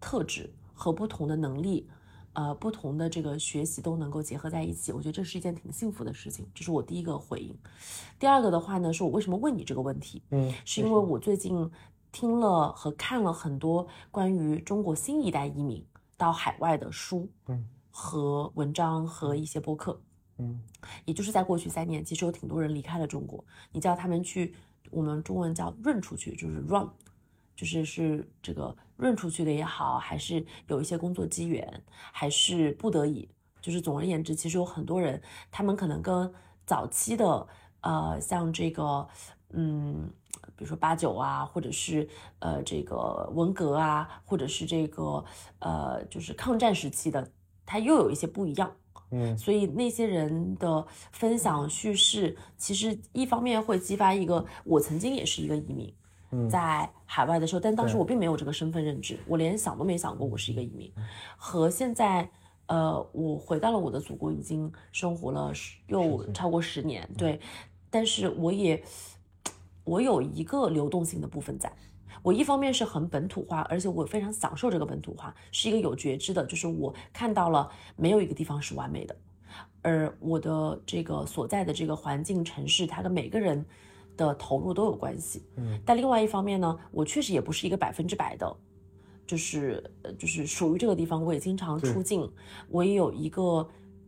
[0.00, 1.88] 特质和不同的能力。
[2.32, 7.52] 呃，不同的这个学习都能够结合在一起，我觉得这是一件挺幸福的事情，这是我第一个回应。
[8.20, 11.68] 第二个的话呢，是我为什么问你这个问题，嗯，是因为我最近
[12.12, 15.84] 听了和看了很多关于中国新一代移民
[16.16, 20.00] 到海外的书，嗯，和文章和一些播客，
[20.38, 20.62] 嗯
[21.06, 24.54] 也就是在过去三年，其实有挺多人离开了中国，你叫他们去，
[24.90, 26.88] 我们中文叫润出去，就是 run，
[27.56, 33.28] 就是是这个润出去的也好，还是有一些工作机缘，还是不得已，
[33.60, 36.32] 就是总而言之，其实有很多人，他们可能跟
[36.66, 37.46] 早期的
[37.80, 39.08] 呃，像这个
[39.50, 40.10] 嗯，
[40.56, 42.08] 比如说八九啊，或者是
[42.40, 45.24] 呃这个文革啊，或者是这个
[45.60, 47.30] 呃就是抗战时期的，
[47.64, 48.76] 它又有一些不一样。
[49.10, 49.36] 嗯。
[49.36, 55.94] 所以那些人的分享叙事，其实一方面会激发一个，我曾经也是一个移民，
[56.30, 56.48] 嗯。
[56.48, 60.92] 在海外的时候，但当时我并没有这个身份认知，我连想都没想过我是一个移民，
[61.36, 62.30] 和现在。
[62.66, 67.40] 呃，我回到了我的祖国，已经生活了十又超过十年，对，
[67.90, 68.80] 但是我也
[69.82, 71.72] 我有一个流动性的部分在。
[72.22, 79.16] 我一方面是很本土化，而且我非常享受这个本土化，是一个有觉知的，就是我看到了没有一个地方是完美的，
[79.82, 83.64] 而我的这个所在的这个环境城市，它跟每个人
[84.16, 85.42] 的投入都有关系。
[85.56, 88.56] 嗯，但另外一方面呢，我确实也不是一个百分之百的，
[89.26, 92.30] 就是呃就是属于这个地方，我也经常出境，
[92.68, 93.66] 我也有一个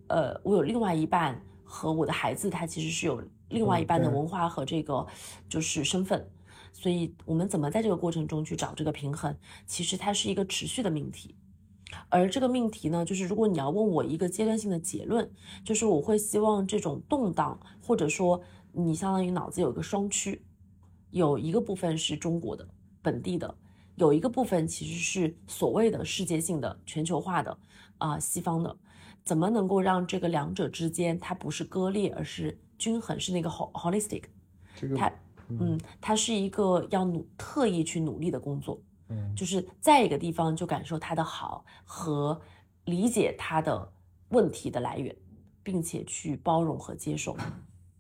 [0.09, 5.07] 呃，我有另外一半和我的孩子，他其实是有另外一半的文化和这个
[5.49, 6.29] 就是身份。
[6.73, 11.37] 所以我们怎么在这个过程中去找这个平衡，其实它是一个持续的命题。
[12.09, 15.31] 而这个命题呢，就是如果你要问我一个阶段性的结论，
[15.63, 20.43] 就是我会希望这种动荡，或者说你相当于脑子有一个双区，
[21.11, 22.67] 有一个部分是中国的
[23.03, 23.55] 本地的，
[23.97, 27.59] 有一个部分其实是所谓的世界性的、全球化的
[27.99, 28.75] 啊、西方的。
[29.23, 34.25] 怎么能够让这个两者之间它不是割裂，而是均衡，是那个 hol holistic？
[34.75, 35.13] 这个它
[35.61, 42.41] 嗯，它是一个要努特意去努力的工作，嗯就是在一个地方就感受它的好和
[42.85, 43.93] 理解它的
[44.29, 45.15] 问题的来源，
[45.63, 47.37] 并且去包容和接受。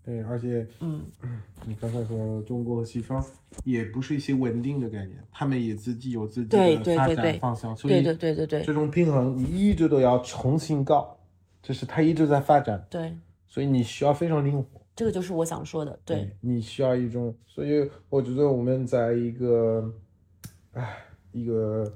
[0.05, 1.05] 对，而且嗯
[1.65, 3.25] 你刚才说中国和西方
[3.62, 11.17] 也不是一些稳定的概念，他们也自己有自己对的发对对对展方向，所以对对对对对这种平衡你一直都要重新搞，
[11.62, 14.82] 就是它一直在发展，对，所以你需要非常灵活。
[14.94, 19.90] 这个就是我想说的，对，你需要一种，所以我觉得我们在一个，
[20.72, 20.96] 哎，
[21.33, 21.90] 一个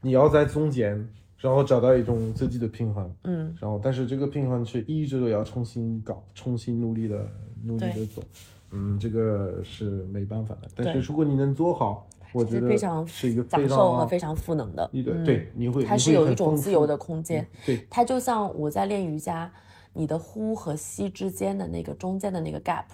[0.00, 7.26] 你要在中间，然后找到一种自己的平衡，嗯然后但是这个平衡是一直都要重新搞，重新努力的
[7.62, 8.22] 努力的对走，
[8.70, 10.68] 嗯，这个是没办法的。
[10.74, 17.46] 但是如果你能做好，我觉得是非常是一个享非常受和非常赋能的，你的嗯对，你会它是有一种自由的空间。
[17.66, 19.52] 对，它就像我在练瑜伽，
[19.92, 22.84] 你的呼和吸之间的那个中间的那个 gap，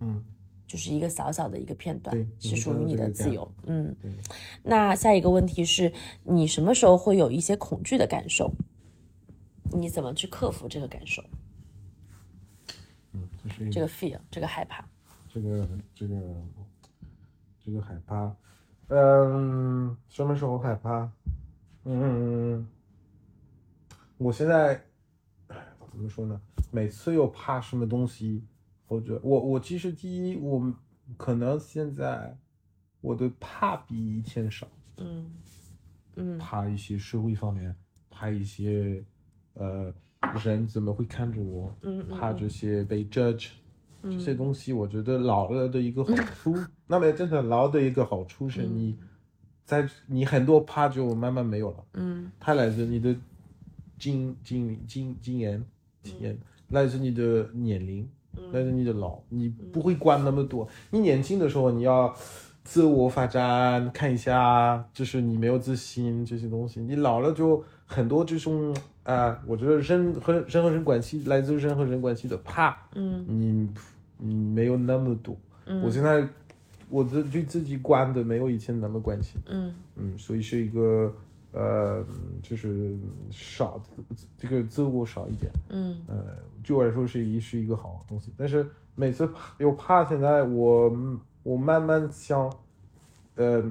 [0.00, 0.24] 嗯，
[0.66, 3.50] 就是一个小小的一个片段对，是属于你的自由。
[3.66, 4.10] 嗯对，
[4.62, 5.92] 那下一个问题是
[6.24, 8.52] 你什么时候会有一些恐惧的感受？
[9.70, 11.22] 你怎么去克服这个感受？
[13.12, 14.82] 嗯，这是这个 fear，这个害怕。
[15.30, 16.16] 这个这个
[17.62, 18.34] 这个害怕，
[18.88, 21.10] 嗯，什么时候害怕？
[21.84, 22.66] 嗯，
[24.16, 24.80] 我现在哎
[25.98, 26.40] 怎么说呢？
[26.70, 28.44] 每次又怕什么东西，
[28.86, 30.72] 或者我我其实第一，我
[31.16, 32.38] 可能现在
[33.00, 35.30] 我的怕比以前少，嗯
[36.14, 36.38] 嗯。
[36.38, 37.74] 怕一些社会方面，
[38.08, 39.04] 怕一些
[39.54, 39.92] 呃
[40.44, 43.50] 人怎么会看着我，嗯嗯怕这些被 judge，、
[44.02, 46.54] 这些东西，我觉得老了的一个好处，
[46.86, 48.96] 那么真的老的一个好处是你
[49.64, 52.30] 在你很多怕就慢慢没有了，嗯。
[52.38, 53.16] 它来自你的
[53.98, 55.64] 经经历经经验
[56.08, 58.08] 体验，来自你的年龄，
[58.52, 60.66] 来自你的老，你不会管那么多。
[60.90, 62.14] 你年轻的时候你要
[62.64, 66.80] 自我发展，看一下，就是你没有自信这些东西。
[66.80, 73.68] 你老了就很多这种啊、我觉得人和人和人关系来自人和人关系的怕，嗯你
[74.18, 75.34] 你没有那么多。
[75.64, 76.26] 嗯我现在
[76.90, 79.40] 我自对自己管的没有以前那么关心。
[79.46, 81.10] 嗯嗯，所以是一个
[81.52, 82.04] 呃，
[82.42, 82.96] 就是
[83.30, 83.80] 少
[84.36, 88.32] 这个自我少一点，嗯呃，对我来说是一是一个好东西。
[88.36, 90.94] 但是每次怕又怕，现在我
[91.42, 92.52] 我慢慢想，
[93.36, 93.62] 呃，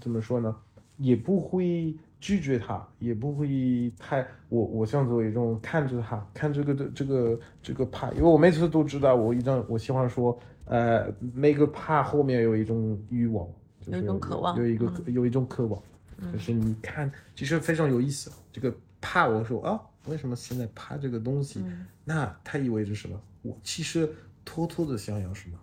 [0.00, 0.54] 怎么说呢？
[0.98, 13.44] 也不会拒绝他，也不会太我我想做一种看着他，看这个的这个这个怕，因为我每次都知道，我一张我喜欢说，呃，每个怕后面有一种欲望，
[13.80, 15.82] 就是有一种渴望有一个、嗯有一种渴望，
[16.30, 18.30] 就是你看，其实非常有意思。
[18.52, 21.60] 这个怕，我说啊，为什么现在怕这个东西？
[21.60, 23.20] 嗯那它意味着什么？
[23.42, 24.12] 我其实
[24.44, 25.58] 偷偷的想要什么？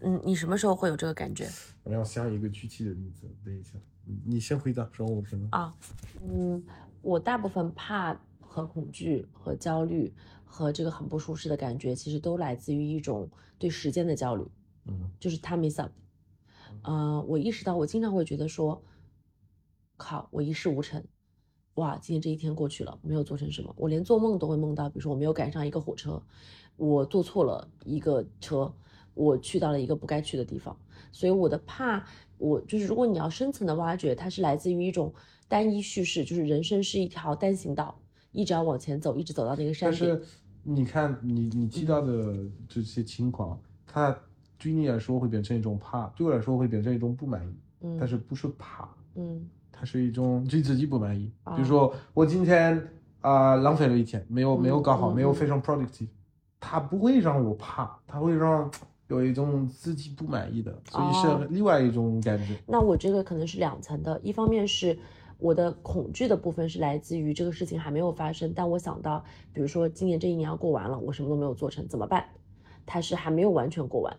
[0.00, 1.48] 嗯，你什么时候会有这个感觉？
[1.84, 5.72] 我要想一个具体的例子，等一下，你你先回答，然后我可能啊，
[6.22, 6.62] 嗯，
[7.02, 10.12] 我大部分怕和恐惧和焦虑
[10.44, 14.44] 和这个很不舒适的感觉，其实都来自于一种对时间的焦虑，
[14.86, 15.92] 嗯就是 time is up。
[16.82, 18.82] 呃，我意识到我经常会觉得说，
[19.98, 21.04] 靠，我一事无成，
[21.74, 26.22] 哇，今天这一天过去了，没有做成什么，我连做梦都会梦到，比如说我没有赶上一个火车，
[26.76, 28.72] 我坐错了一个车，
[29.12, 30.74] 我去到了一个不该去的地方，
[31.12, 32.02] 所以我的怕，
[32.38, 35.12] 我就是如果你要深层的挖掘，它是来自于一种
[35.48, 38.00] 单一叙事，就是人生是一条单行道，
[38.32, 39.98] 一直要往前走，一直走到那个山顶。
[40.00, 40.22] 但是
[40.62, 42.36] 你看你你提到的
[42.68, 44.16] 这些情况，它
[44.58, 47.96] 对你来说会变成一种怕，对我来说会变成一种不满意，嗯。
[47.98, 51.30] 但是不是怕，嗯它是一种对自己不满意。
[51.44, 52.82] 啊比如说我今天
[53.20, 56.08] 啊、浪费了一天，没有没有搞好，没有非常 productive，
[56.60, 58.70] 它不会让我怕，它会让
[59.08, 62.56] 有一种自己不满意的，所以哦是另外一种感觉。
[62.66, 64.96] 那我这个可能是两层的，一方面是
[65.38, 72.24] 我的恐惧的部分是来自于这个事情还没有发生，但我想到，比如说今年这一年要过完了，我什么都没有做成，怎么办？
[72.86, 74.16] 它是还没有完全过完。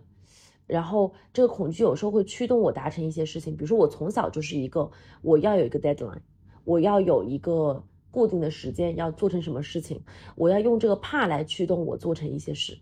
[0.69, 4.91] 然后这个恐惧有时候会驱动我达成一些事情，比如说我从小就是一个
[5.23, 6.21] 我要有一个 deadline，
[6.63, 9.99] 我要有一个固定的时间要做成什么事情，
[10.36, 12.77] 我要用这个怕来驱动我做成一些事。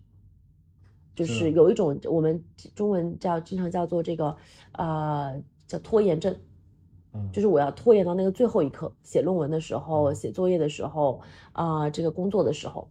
[1.15, 1.51] 就是是。
[1.51, 2.43] 有一种我们
[2.75, 4.35] 中文叫经常叫做这个
[4.73, 6.35] 呃叫拖延症，
[7.13, 10.15] 嗯，就是我要拖延到那个最后一刻，写论文的时候、嗯。
[10.15, 11.21] 写作业的时候
[11.53, 12.89] 啊、这个工作的时候，好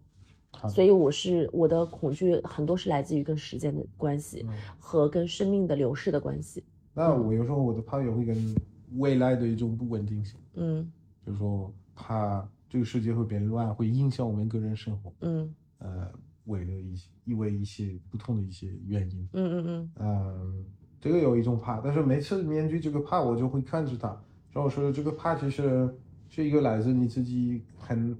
[0.68, 4.54] 所以我是我的恐惧很多是来自于跟时间的关系嗯。
[4.78, 6.64] 和跟生命的流逝的关系。
[6.94, 8.54] 那我有时候我的怕也会跟
[8.96, 10.90] 未来的一种不稳定性，嗯。
[11.24, 15.12] 就是说怕这个世界会变乱，会影响我们个人生活。
[15.20, 15.54] 嗯。
[15.78, 16.10] 呃，
[16.44, 20.64] 为了一些因为一些不同的一些原因，嗯嗯嗯，
[21.00, 24.08] 这个有一种怕，但是每次面对这个怕，我就会看着它，
[24.52, 25.94] 然后说这个怕其实
[26.30, 28.16] 是一个来自你自己很，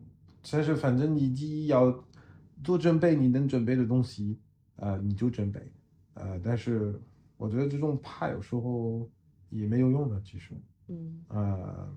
[0.50, 1.86] 但是反正你第一要
[2.62, 4.38] 多准备你能准备的东西，
[4.76, 5.60] 呃，你就准备，
[6.14, 6.98] 呃，但是
[7.36, 9.08] 我觉得这种怕有时候
[9.50, 10.54] 也没有用的，其实，
[10.88, 11.22] 嗯。
[11.28, 11.88] 呃，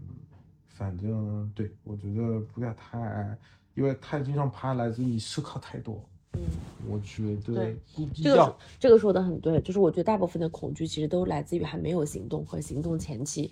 [0.67, 3.37] 反正对我觉得不要太，
[3.75, 6.03] 因为太经常怕来自你思考太多，
[6.33, 6.41] 嗯，
[6.87, 7.77] 我觉得对。
[8.13, 8.55] 这个。
[8.79, 13.51] 这个说的很对，就是我觉得大部分的恐惧其实都来自于还没有行动和行动前期，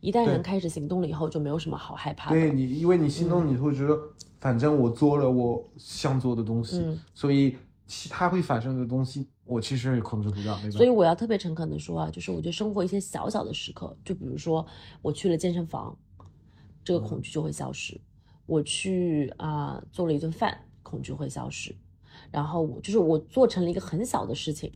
[0.00, 2.36] 一旦人开始行动了以后，就没有什么好害怕的。
[2.36, 3.98] 对你，因为你心中嗯你会觉得，
[4.40, 6.98] 反正我做了我想做的东西，嗯。
[7.14, 14.64] 所以其他会发生的东西，我其实也控制不了，所以我要特别诚恳的说啊，就是我觉得生活一些小小的时刻，就比如说
[15.00, 15.96] 我去了健身房，
[16.84, 17.98] 这个恐惧就会消失；
[18.46, 21.74] 我去啊、做了一顿饭，恐惧会消失。
[22.30, 24.70] 然后我就是我做成了一个很小的事情，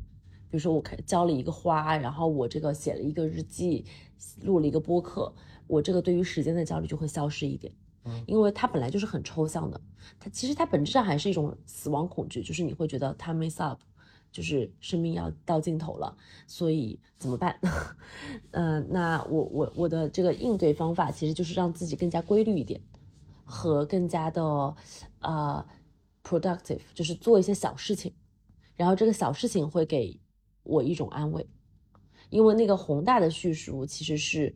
[0.53, 3.87] 比如说我开浇了一个花，然后我这个写了一个日记，
[4.43, 5.33] 录了一个播客，
[5.67, 7.73] 我这个对于时间的焦虑就会消失一点。
[8.05, 9.81] 嗯因为它本来就是很抽象的，
[10.21, 13.81] 它其实它本质上还是一种死亡恐惧，就是你会觉得 time is up，
[14.31, 16.15] 就是生命要到尽头了，
[16.47, 17.59] 所以怎么办？
[18.51, 22.79] 嗯、 那我我我的这个应对方法其实就是让自己更加规律一点，
[23.47, 24.43] 和更加的
[25.21, 25.65] 呃
[26.23, 28.13] productive，就是做一些小事情，
[28.77, 30.19] 然后这个小事情会给
[30.63, 31.47] 我一种安慰，
[32.31, 34.55] 因为那个宏大的叙述其实是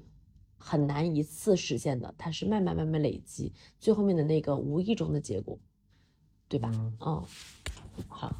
[0.56, 5.58] 很难一次实现的，它是慢慢慢慢累积，最后面的那个无意中的结果，
[6.48, 6.70] 对吧？
[6.74, 7.24] 嗯嗯，
[8.08, 8.34] 好，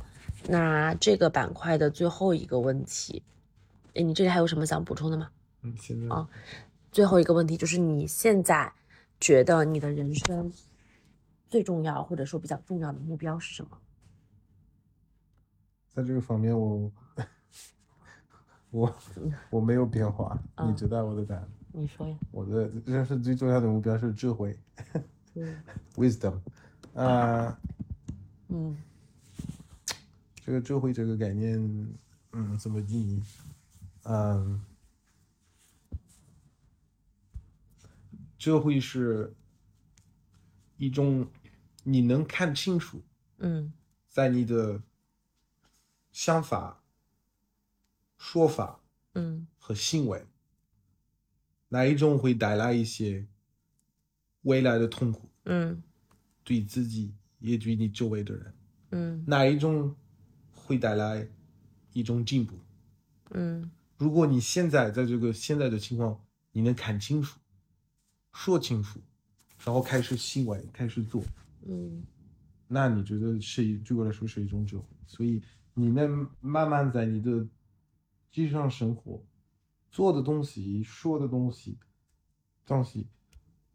[0.48, 3.22] 那这个板块的最后一个问题，
[3.94, 5.30] 哎，你这里还有什么想补充的吗？
[5.62, 6.28] 嗯，现在啊
[6.92, 8.72] 最后一个问题就是你现在
[9.20, 10.52] 觉得你的人生
[11.48, 13.78] 最重要或者说比较重要的目标是什么？
[15.92, 16.90] 在这个方面我，
[18.76, 18.94] 我
[19.48, 21.48] 我没有变化，嗯你知道我的答案。
[21.72, 22.18] 你说呀？
[22.30, 24.58] 我的人生最重要的目标是智慧
[25.34, 25.62] 嗯
[25.94, 26.38] ，wisdom。
[26.94, 27.58] 啊、
[28.48, 28.76] 嗯
[30.44, 31.58] 这个智慧这个概念，
[32.32, 33.22] 嗯，怎么定义？
[34.04, 34.60] 嗯，
[38.38, 39.34] 智慧是
[40.76, 41.26] 一种
[41.82, 43.02] 你能看清楚，
[43.38, 43.72] 嗯
[44.08, 44.80] 在你的
[46.12, 46.82] 想法、
[48.26, 48.80] 说法
[49.14, 49.46] 嗯。
[49.56, 50.26] 和行为，
[51.68, 53.24] 哪一种会带来一些
[54.42, 55.80] 未来的痛苦，嗯。
[56.42, 58.54] 对自己也对你周围的人，
[58.90, 59.24] 嗯。
[59.28, 59.94] 哪一种
[60.52, 61.28] 会带来
[61.92, 62.58] 一种进步？
[63.30, 63.70] 嗯。
[63.96, 66.20] 如果你现在在这个现在的情况，
[66.50, 67.38] 你能看清楚、
[68.32, 69.00] 说清楚，
[69.64, 71.22] 然后开始行为，开始做，
[71.64, 72.02] 嗯。
[72.66, 74.84] 那你觉得是一对我来说是一种智慧。
[75.06, 75.40] 所以
[75.74, 77.46] 你能慢慢在你的
[78.32, 79.22] 日常生活
[79.90, 81.78] 做的东西、说的东西、
[82.66, 83.06] 东西，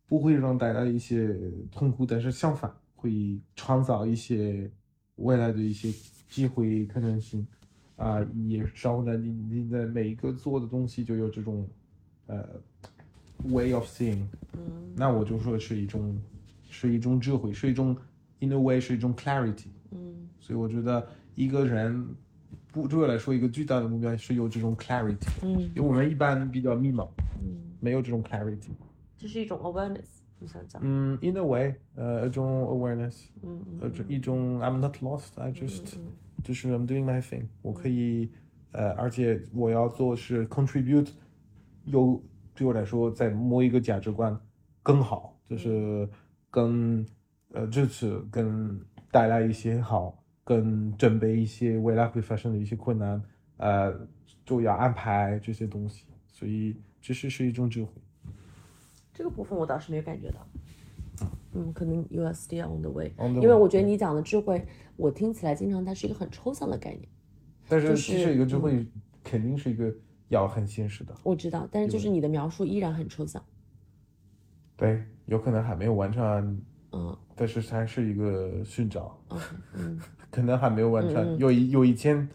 [0.07, 1.35] 不会让带来一些
[1.71, 4.71] 痛苦，但是相反会创造一些
[5.15, 5.91] 未来的一些
[6.29, 7.45] 机会可能性。
[7.97, 11.69] 啊，也然后呢，你你的每一个做的东西就有这种
[12.25, 12.43] 呃
[13.49, 16.19] way of seeing，嗯那我就说是一种
[16.67, 17.95] 是一种智慧，是一种
[18.39, 19.67] in a way 是一种 clarity。
[19.91, 22.07] 嗯所以我觉得一个人
[22.71, 25.59] 不对我来说一个巨大的目标是有这种 clarity，嗯。
[25.75, 27.07] 因为我们一般比较迷茫，
[27.41, 28.69] 嗯，没有这种 clarity。
[29.17, 30.07] 这是一种 awareness，
[30.39, 30.81] 你想讲？
[30.83, 36.13] 嗯，in a way，呃，一种 awareness，嗯嗯呃，这一种 I'm not lost，I just 嗯
[36.43, 38.31] 就是 I'm doing my thing，我可以，
[38.71, 41.09] 呃，而且我要做是 contribute，
[41.85, 42.19] 有
[42.55, 44.35] 对我来说在某一个价值观
[44.81, 46.09] 更好，就是
[46.49, 47.05] 更
[47.53, 48.79] 呃支持，更
[49.11, 53.21] 带来一些好，更准备一些未来会发生的一些困难，
[53.57, 53.93] 呃，
[54.45, 57.91] 就要安排这些东西，所以知识是一种智慧。
[59.13, 60.47] 这个部分我倒是没有感觉到。
[61.53, 64.65] 嗯，可能 you are still on the the 因为 way，我觉得你讲的智慧，
[64.95, 67.07] 我听起来经常它是一个很抽象的概念。
[67.67, 68.85] 但是就是其实一个智慧
[69.23, 69.93] 肯定是一个
[70.29, 73.43] 要很现实的，我知道，但是就是你的描述依然很抽象。
[74.75, 76.59] 对，有可能还没有完成
[76.93, 79.21] 嗯但是它是一个寻找
[79.73, 79.99] 嗯
[80.31, 81.37] 可能还没有完成。
[81.37, 82.27] 有一有一天，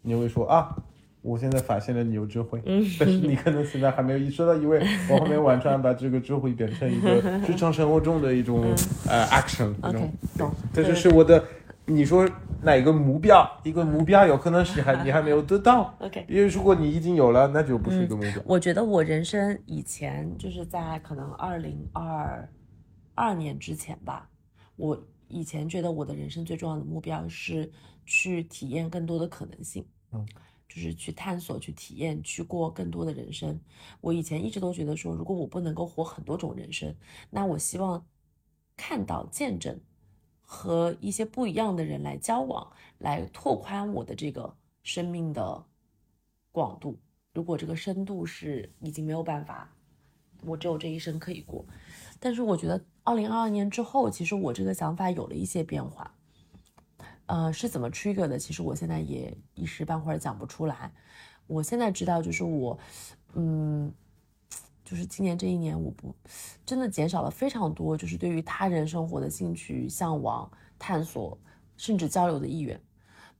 [0.00, 0.74] 你会说啊，
[1.20, 4.80] 我现在发现了你有智慧，嗯 但是你可能现在还没有意识到，因为
[5.10, 8.64] 我还没有完全把这个智慧变成一个 日常生活中的一种、
[9.06, 10.50] 呃 action，OK，懂。
[10.72, 11.44] 这就是我的。
[11.84, 12.24] 你说
[12.62, 13.44] 哪一个目标？
[13.64, 16.24] 一个目标有可能是还 你还没有得到，OK。
[16.28, 18.34] 因为如果你已经有了，那就不是一个目标。
[18.46, 22.48] 我觉得我人生以前就是在可能二零二
[23.16, 24.28] 二年之前吧，
[24.76, 24.96] 我
[25.32, 27.72] 以前觉得我的人生最重要的目标是
[28.04, 30.26] 去体验更多的可能性，嗯，
[30.68, 33.58] 就是去探索、去体验、去过更多的人生。
[34.02, 36.94] 我以前一直都觉得说，如果我不能够活很多种人生，
[37.30, 38.06] 那我希望
[38.76, 39.80] 看到、见证
[40.40, 45.64] 和一些不一样的人来交往，来拓宽我的这个生命的
[46.50, 47.00] 广度。
[47.32, 49.74] 如果这个深度是已经没有办法，
[50.44, 51.64] 我只有这一生可以过。
[52.20, 56.14] 但是我觉得二零二二年之后，其实我这个想法有了一些变化。
[57.26, 58.38] 呃，是怎么 trigger 的？
[58.38, 60.92] 其实我现在也一时半会儿讲不出来。
[61.46, 62.78] 我现在知道，就是我，
[63.34, 63.92] 嗯，
[64.84, 66.14] 就是今年这一年，我不
[66.66, 71.38] 真的减少了非常多，就是对于他人生活的兴趣、向往、探索，
[71.76, 72.80] 甚至交流的意愿。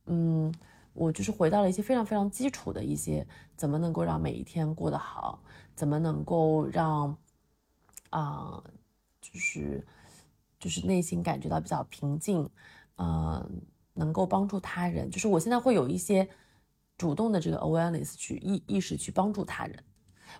[0.06, 0.52] 嗯，
[0.92, 3.26] 我就是回到了一些非常非常基础的一些，
[3.56, 5.42] 怎么能够让每一天过得好，
[5.74, 7.16] 怎么能够让，
[8.10, 8.62] 啊，
[9.20, 9.86] 就是
[10.58, 12.48] 就是内心感觉到比较平静，
[12.96, 13.62] 嗯。
[13.94, 16.26] 能够帮助他人，就是我现在会有一些
[16.96, 19.84] 主动的这个 awareness 去意意识去帮助他人。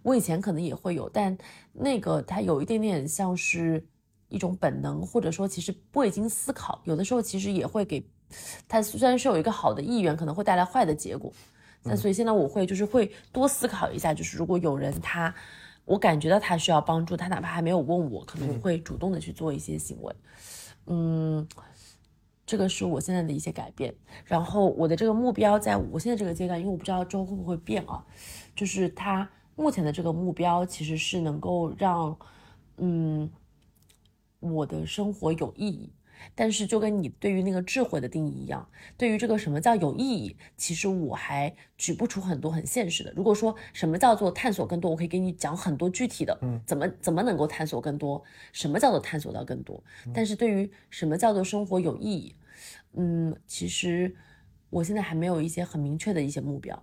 [0.03, 1.37] 我以前可能也会有，但
[1.75, 3.87] 那个它有一点点像是
[4.29, 6.81] 一种本能，或者说其实未经思考。
[6.85, 8.09] 有的时候其实也会给
[8.69, 11.33] 他，虽然是有一个好的意愿，可能会带来坏的结果。
[11.83, 15.35] 那所以现在我会就是会多思考一下，就是如果有人他，
[15.85, 20.15] 我感觉到他需要帮助，他哪怕还没有问我，可能会主动的去做一些行为。
[20.87, 21.49] 嗯。
[22.45, 23.95] 这个是我现在的一些改变，
[24.27, 28.05] 然后我的这个目标，在我现在这个阶段，因为我不知道之后会不会变啊，
[28.55, 32.15] 就是他目前的这个目标其实是能够让，
[32.77, 33.31] 嗯，
[34.41, 35.91] 我的生活有意义。
[36.35, 43.13] 但是就跟你对于那个智慧的定义一样，对于这个什么叫有意义，其实我还举不出很多很现实的。
[43.17, 49.83] 如果说什么叫做探索更多，我可以给你讲很多具体的，嗯，怎么怎么能够探索更多，什么叫做探索到更多。
[50.15, 52.37] 但是对于什么叫做生活有意义，
[52.95, 54.15] 嗯，其实
[54.71, 56.83] 我现在还没有一些很明确的一些目标，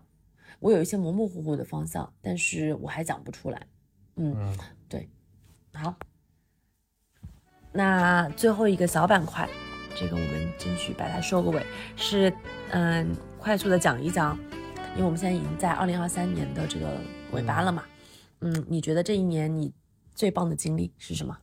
[0.59, 3.67] 我有一些模模糊糊的方向，但是我还讲不出来。
[4.15, 5.09] 嗯，对，
[5.73, 5.95] 好。
[7.71, 9.47] 那最后一个小板块，
[9.95, 11.63] 这个我们争取把它收个尾，
[11.95, 12.33] 是
[12.71, 14.37] 嗯，快速的讲一讲，
[14.95, 16.99] 因为我们现在已经在二零二三年的这个
[17.31, 17.83] 尾巴了嘛，
[18.39, 19.71] 嗯，你觉得这一年你
[20.15, 21.37] 最棒的经历是什么？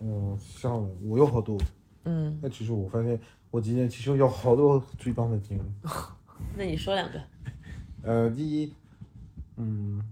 [0.00, 1.58] 嗯，像我有好多，
[2.04, 3.20] 嗯，那其实我发现
[3.50, 5.62] 我今年其实有好多最棒的经历，
[6.56, 7.20] 那你说两个？
[8.02, 8.72] 呃，第一，
[9.56, 10.02] 嗯，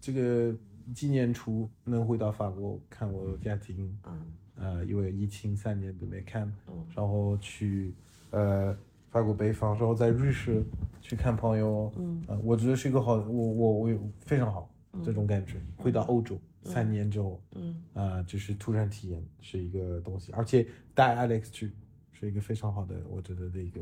[0.00, 0.52] 这个
[0.92, 4.32] 今年初能回到法国看我家庭，嗯。
[4.62, 6.50] 呃，因为疫情三年都没看，
[6.94, 7.92] 然后去
[8.30, 8.72] 呃
[9.10, 10.64] 法国北方，然后在瑞士
[11.00, 15.60] 去看朋友，嗯，我觉得是一个好，我我我有非常好这种感觉。
[15.76, 21.72] 回到欧洲三年之后，嗯，啊，就是突然体验是一个东西，而且带 Alex 去
[22.12, 23.80] 是一个非常好的，我觉得的一个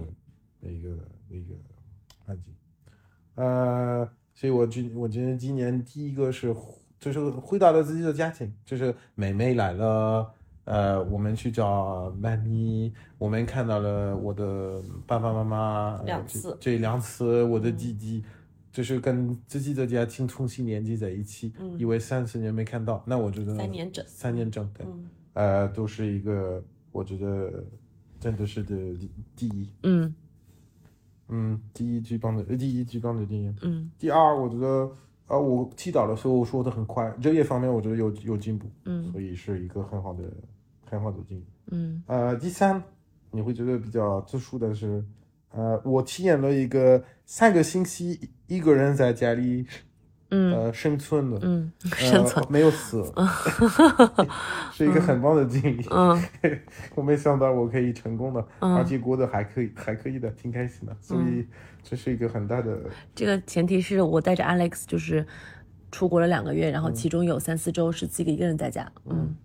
[0.63, 0.89] 的一个
[1.29, 1.55] 一个
[2.25, 2.55] 环境。
[3.35, 6.57] 呃，所以我今我觉得今年第一个是
[6.99, 10.33] 就是回到了自己的家庭，就是妹妹来了。
[10.71, 18.23] 呃，我们去找妈咪，我们看到了我的爸爸妈妈两次，这两次我的弟弟，
[18.71, 24.87] 就是跟自己的家庭重新连接在一起，因为三十年没看到，那我觉得三年整，三年整对，
[25.33, 26.63] 呃，都是一个
[26.93, 27.65] 我觉得
[28.21, 28.77] 真的是的
[29.35, 30.15] 第一，嗯。
[31.33, 34.89] 嗯，第一最棒的，第一最棒的经验，嗯，第二我觉得。
[35.27, 40.25] 啊，我祈祷的时候说的很快，这一方面我觉得有有进步，嗯，所以是一个很好的。
[40.91, 42.83] 很好的经历，嗯，呃，第三，
[43.31, 45.05] 你会觉得比较特殊的是，
[45.53, 49.65] 呃，我体验了一个三个星期一个人在家里，
[50.31, 52.45] 嗯，呃，生存的，嗯，生存。
[52.51, 53.05] 没有死，
[54.75, 56.21] 是一个很棒的经历，嗯，
[56.97, 61.47] 我没想到我可以成功的，而且过得还可以，还可以的，挺开心的，所以
[61.85, 62.77] 这是一个很大的。
[63.15, 65.25] 这个前提是我带着 Alex 就是
[65.93, 69.37] 出国了两个月，然后其中有三四周是自己一个人在家，嗯。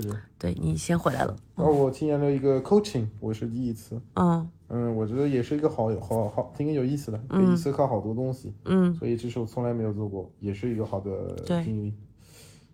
[0.00, 1.36] 对对，对你先回来了。
[1.54, 4.00] 哦，我体验了一个 coaching，我是第一次。
[4.14, 8.52] 嗯嗯，我觉得也是一个好好好，挺有意思的，可以思考好多东西。
[8.64, 11.94] 嗯，所以这是我从来没有做过，也是一个好的经历。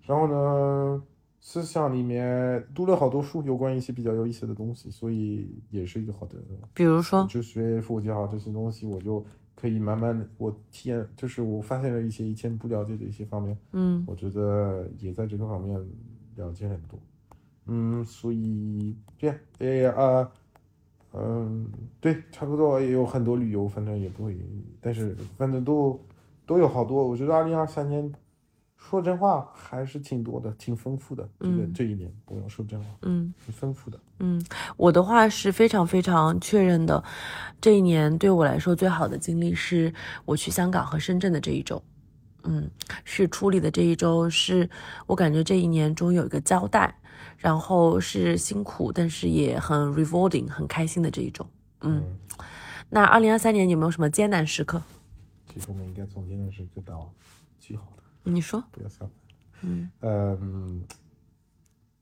[0.07, 1.03] 然后呢，
[1.41, 6.39] 思想里面读了好多书，有关一些比较有意思的东西，所以也是一个好的。
[6.73, 9.23] 比如说，就学佛教这些东西，我就
[9.55, 13.59] 可以慢慢的我体验，就是我发现了一些以前不了解的一些方面。
[13.73, 15.79] 嗯，我觉得也在这个方面
[16.37, 16.99] 了解很多。
[17.67, 20.31] 嗯，所以这样，哎啊，
[21.13, 21.67] 嗯，
[22.01, 24.37] 对，差不多也有很多旅游，反正也不会，
[24.81, 26.01] 但是反正都
[26.47, 27.07] 都有好多。
[27.07, 28.13] 我觉得二零二三年，
[28.77, 31.29] 说真话还是挺多的，挺丰富的。
[31.41, 34.01] 这个这一年，我要说真话，嗯，挺丰富的。
[34.19, 34.43] 嗯，
[34.77, 37.03] 我的话是非常非常确认的，
[37.61, 39.93] 这一年对我来说最好的经历是
[40.25, 41.83] 我去香港和深圳的这一周。
[42.45, 42.71] 嗯，
[43.05, 44.69] 是处理的这一周，是
[45.07, 46.97] 我感觉这一年终于有一个交代。
[47.37, 51.47] 然后是辛苦，但是也很 rewarding，很开心的这一种。
[51.81, 52.19] 嗯，
[52.91, 54.83] 那二零二三年有没有什么艰难时刻？
[55.51, 57.11] 其实我们应该从艰难时刻到
[57.59, 58.03] 最好的。
[58.31, 58.63] 你说？
[58.71, 59.09] 不要笑。
[59.63, 60.85] 嗯嗯，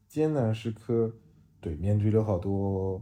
[0.09, 1.13] 艰难时刻，
[1.61, 3.01] 对，面对了好多，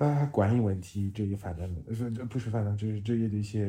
[0.00, 3.66] 啊，管理问题这一反正的，是这不是反正就是这些的一些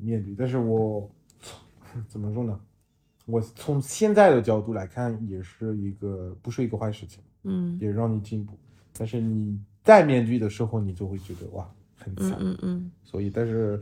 [0.00, 1.10] 面对，但是我
[2.06, 2.58] 怎么说呢？
[3.24, 8.56] 我从现在的角度来看，也是一个不是一个坏事情，嗯也让你进步。
[8.96, 12.36] 但是你在面对的时候，你就会觉得哇，很惨。
[12.38, 13.80] 嗯嗯嗯所以，但是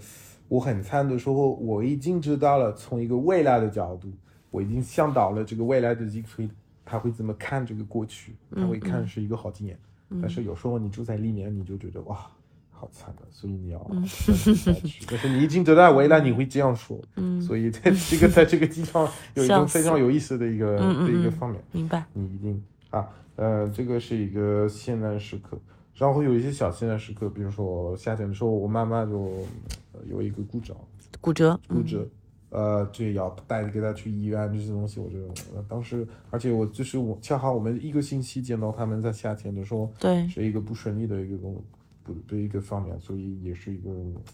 [0.49, 4.11] 我很惨的时候，我已经知道了，从一个未来的角度，
[4.51, 6.49] 我已经想到了这个未来的机会，
[6.82, 9.78] 他会怎么看这个过去，他会看是一个好经验。
[10.21, 12.27] 但是有时候你住在里面，你就觉得哇，
[12.71, 15.05] 好惨的，所以你要坚持下去。
[15.11, 21.63] 但是你已经得到未来你会这样说，嗯，所以在这个 在这个地方有一笑死种非常有意思的一个的一个嗯方面。
[21.73, 22.05] 明白。
[22.13, 25.59] 你一定啊，呃，这个是一个艰难时刻，
[25.97, 29.45] 然后有一些小艰难时刻，比如说夏天的时候，我妈妈就
[29.93, 30.77] 呃有一个骨折，
[31.21, 32.07] 骨折，骨折，
[32.55, 35.27] 呃，这要带着给他去医院这些东西，我觉得、
[35.57, 41.61] 呃、当时，而且我就是我恰好我们一个星期见到他们在夏天的时候，对，是一个不顺利的一个工
[42.05, 43.91] 不的一个方面，所以也是一个，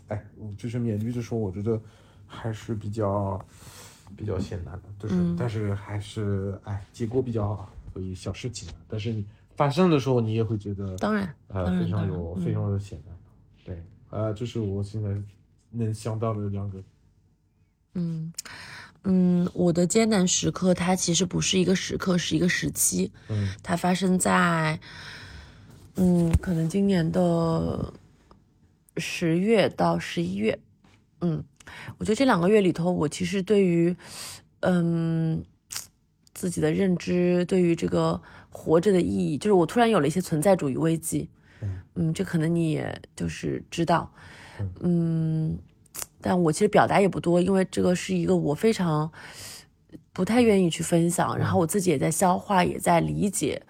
[0.09, 0.23] 哎，
[0.59, 1.81] 就是面对的时候，我觉得
[2.27, 3.43] 还是比较
[4.15, 5.35] 比较艰难的，就是、嗯。
[5.39, 8.69] 但是还是哎，结果比较好，所以小事情。
[8.87, 9.25] 但是你
[9.57, 13.17] 发生的时候，你也会觉得当然，呃非常有非常的艰难，
[13.65, 15.17] 对，呃，这是我现在
[15.71, 16.83] 能想到的两个，
[17.95, 18.33] 嗯
[19.05, 23.11] 嗯，我的艰难时刻，它其实不是一个时刻，是一个时期。
[23.29, 24.79] 嗯它发生在，
[25.97, 27.93] 嗯，可能今年的
[28.99, 30.59] 十月到十一月。
[31.23, 31.43] 嗯，
[31.99, 33.97] 我觉得这两个月里头，我其实对于，
[34.61, 35.43] 嗯，
[36.35, 38.21] 自己的认知，对于这个
[38.51, 41.29] 活着的意义，就是我突然有了一些存在主义危机。
[41.63, 44.13] 嗯嗯，这可能你也就是知道。
[44.81, 45.59] 嗯，
[46.21, 49.11] 但我其实表达也不多，因为这个是一个我非常
[50.13, 53.63] 不太愿意去分享，然后我自己也在消化，也在理解，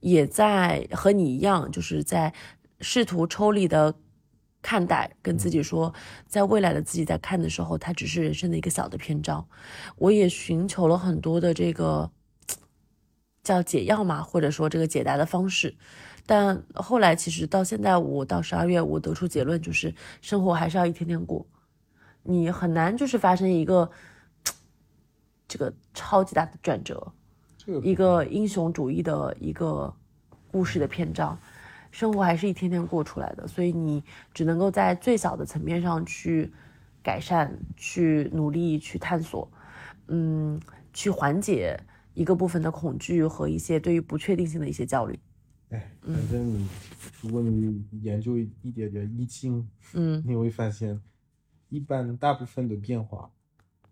[0.00, 2.32] 也在和你一样，就是在
[2.80, 3.94] 试图抽离的
[4.60, 5.94] 看待，跟自己说，
[6.26, 9.48] 在未来的自己在看的时候，它只是人生的一个小的篇章。
[9.96, 12.10] 我也寻求了很多的这个
[13.42, 15.76] 叫解药嘛，或者说这个解答的方式。
[16.26, 21.46] 但后来其实到现在，我到十二月，我得出结论就是，生活还是要一天天过。
[22.26, 23.90] 你很难就是发生一个
[25.48, 27.12] 这个超级大的转折，
[27.82, 29.94] 一个英雄主义的一个
[30.50, 31.38] 故事的篇章。
[31.92, 34.04] 生活还是一天天过出来的，所以你
[34.34, 36.52] 只能够在最小的层面上去
[37.02, 39.50] 改善、去努力、去探索，
[40.08, 40.60] 嗯，
[40.92, 41.78] 去缓解
[42.12, 45.18] 一个部分的恐惧和一些对于不确定性的一些焦虑。
[45.70, 46.68] 哎，反正你
[47.22, 51.00] 如果你研究一一点点易经，嗯你会发现，
[51.68, 53.30] 一般大部分的变化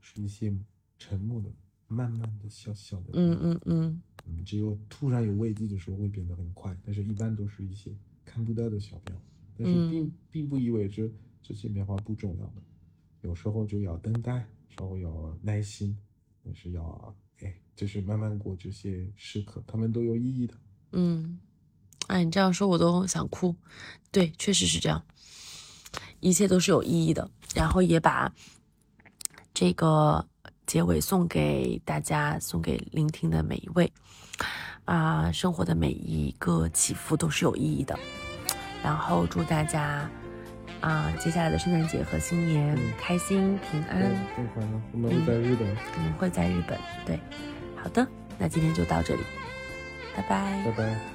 [0.01, 0.55] 是一些
[0.99, 1.51] 沉默的、
[1.89, 3.11] 慢慢的、小小的。
[3.15, 7.91] 嗯嗯嗯嗯，只有突然有危机的时候会变得很快，但是一般都是一些
[8.25, 9.23] 看不到的小变化。
[9.57, 11.09] 但是并、并不意味着
[11.43, 12.63] 这些变化不重要的，
[13.23, 14.47] 有时候就要等待，
[14.77, 15.97] 稍微要耐心，
[16.43, 20.55] 但是要哎，就是慢慢过这些时刻，他们都有意义的。
[20.93, 21.39] 嗯，
[22.09, 23.55] 哎，你这样说我都想哭。
[24.11, 25.05] 对，确实是这样，
[26.21, 27.29] 一切都是有意义的。
[27.55, 28.33] 然后也把
[29.53, 30.27] 这个
[30.67, 33.93] 结尾送给大家，送给聆听的每一位。
[34.85, 37.99] 啊，生活的每一个起伏都是有意义的。
[38.83, 40.11] 然后祝大家
[40.81, 44.03] 啊，接下来的圣诞节和新年开心平安。
[44.37, 46.79] 更快乐，我们会在日本，我们，会在日本。
[47.07, 47.19] 对，
[47.77, 49.23] 好的，那今天就到这里，
[50.15, 51.14] 拜拜拜拜。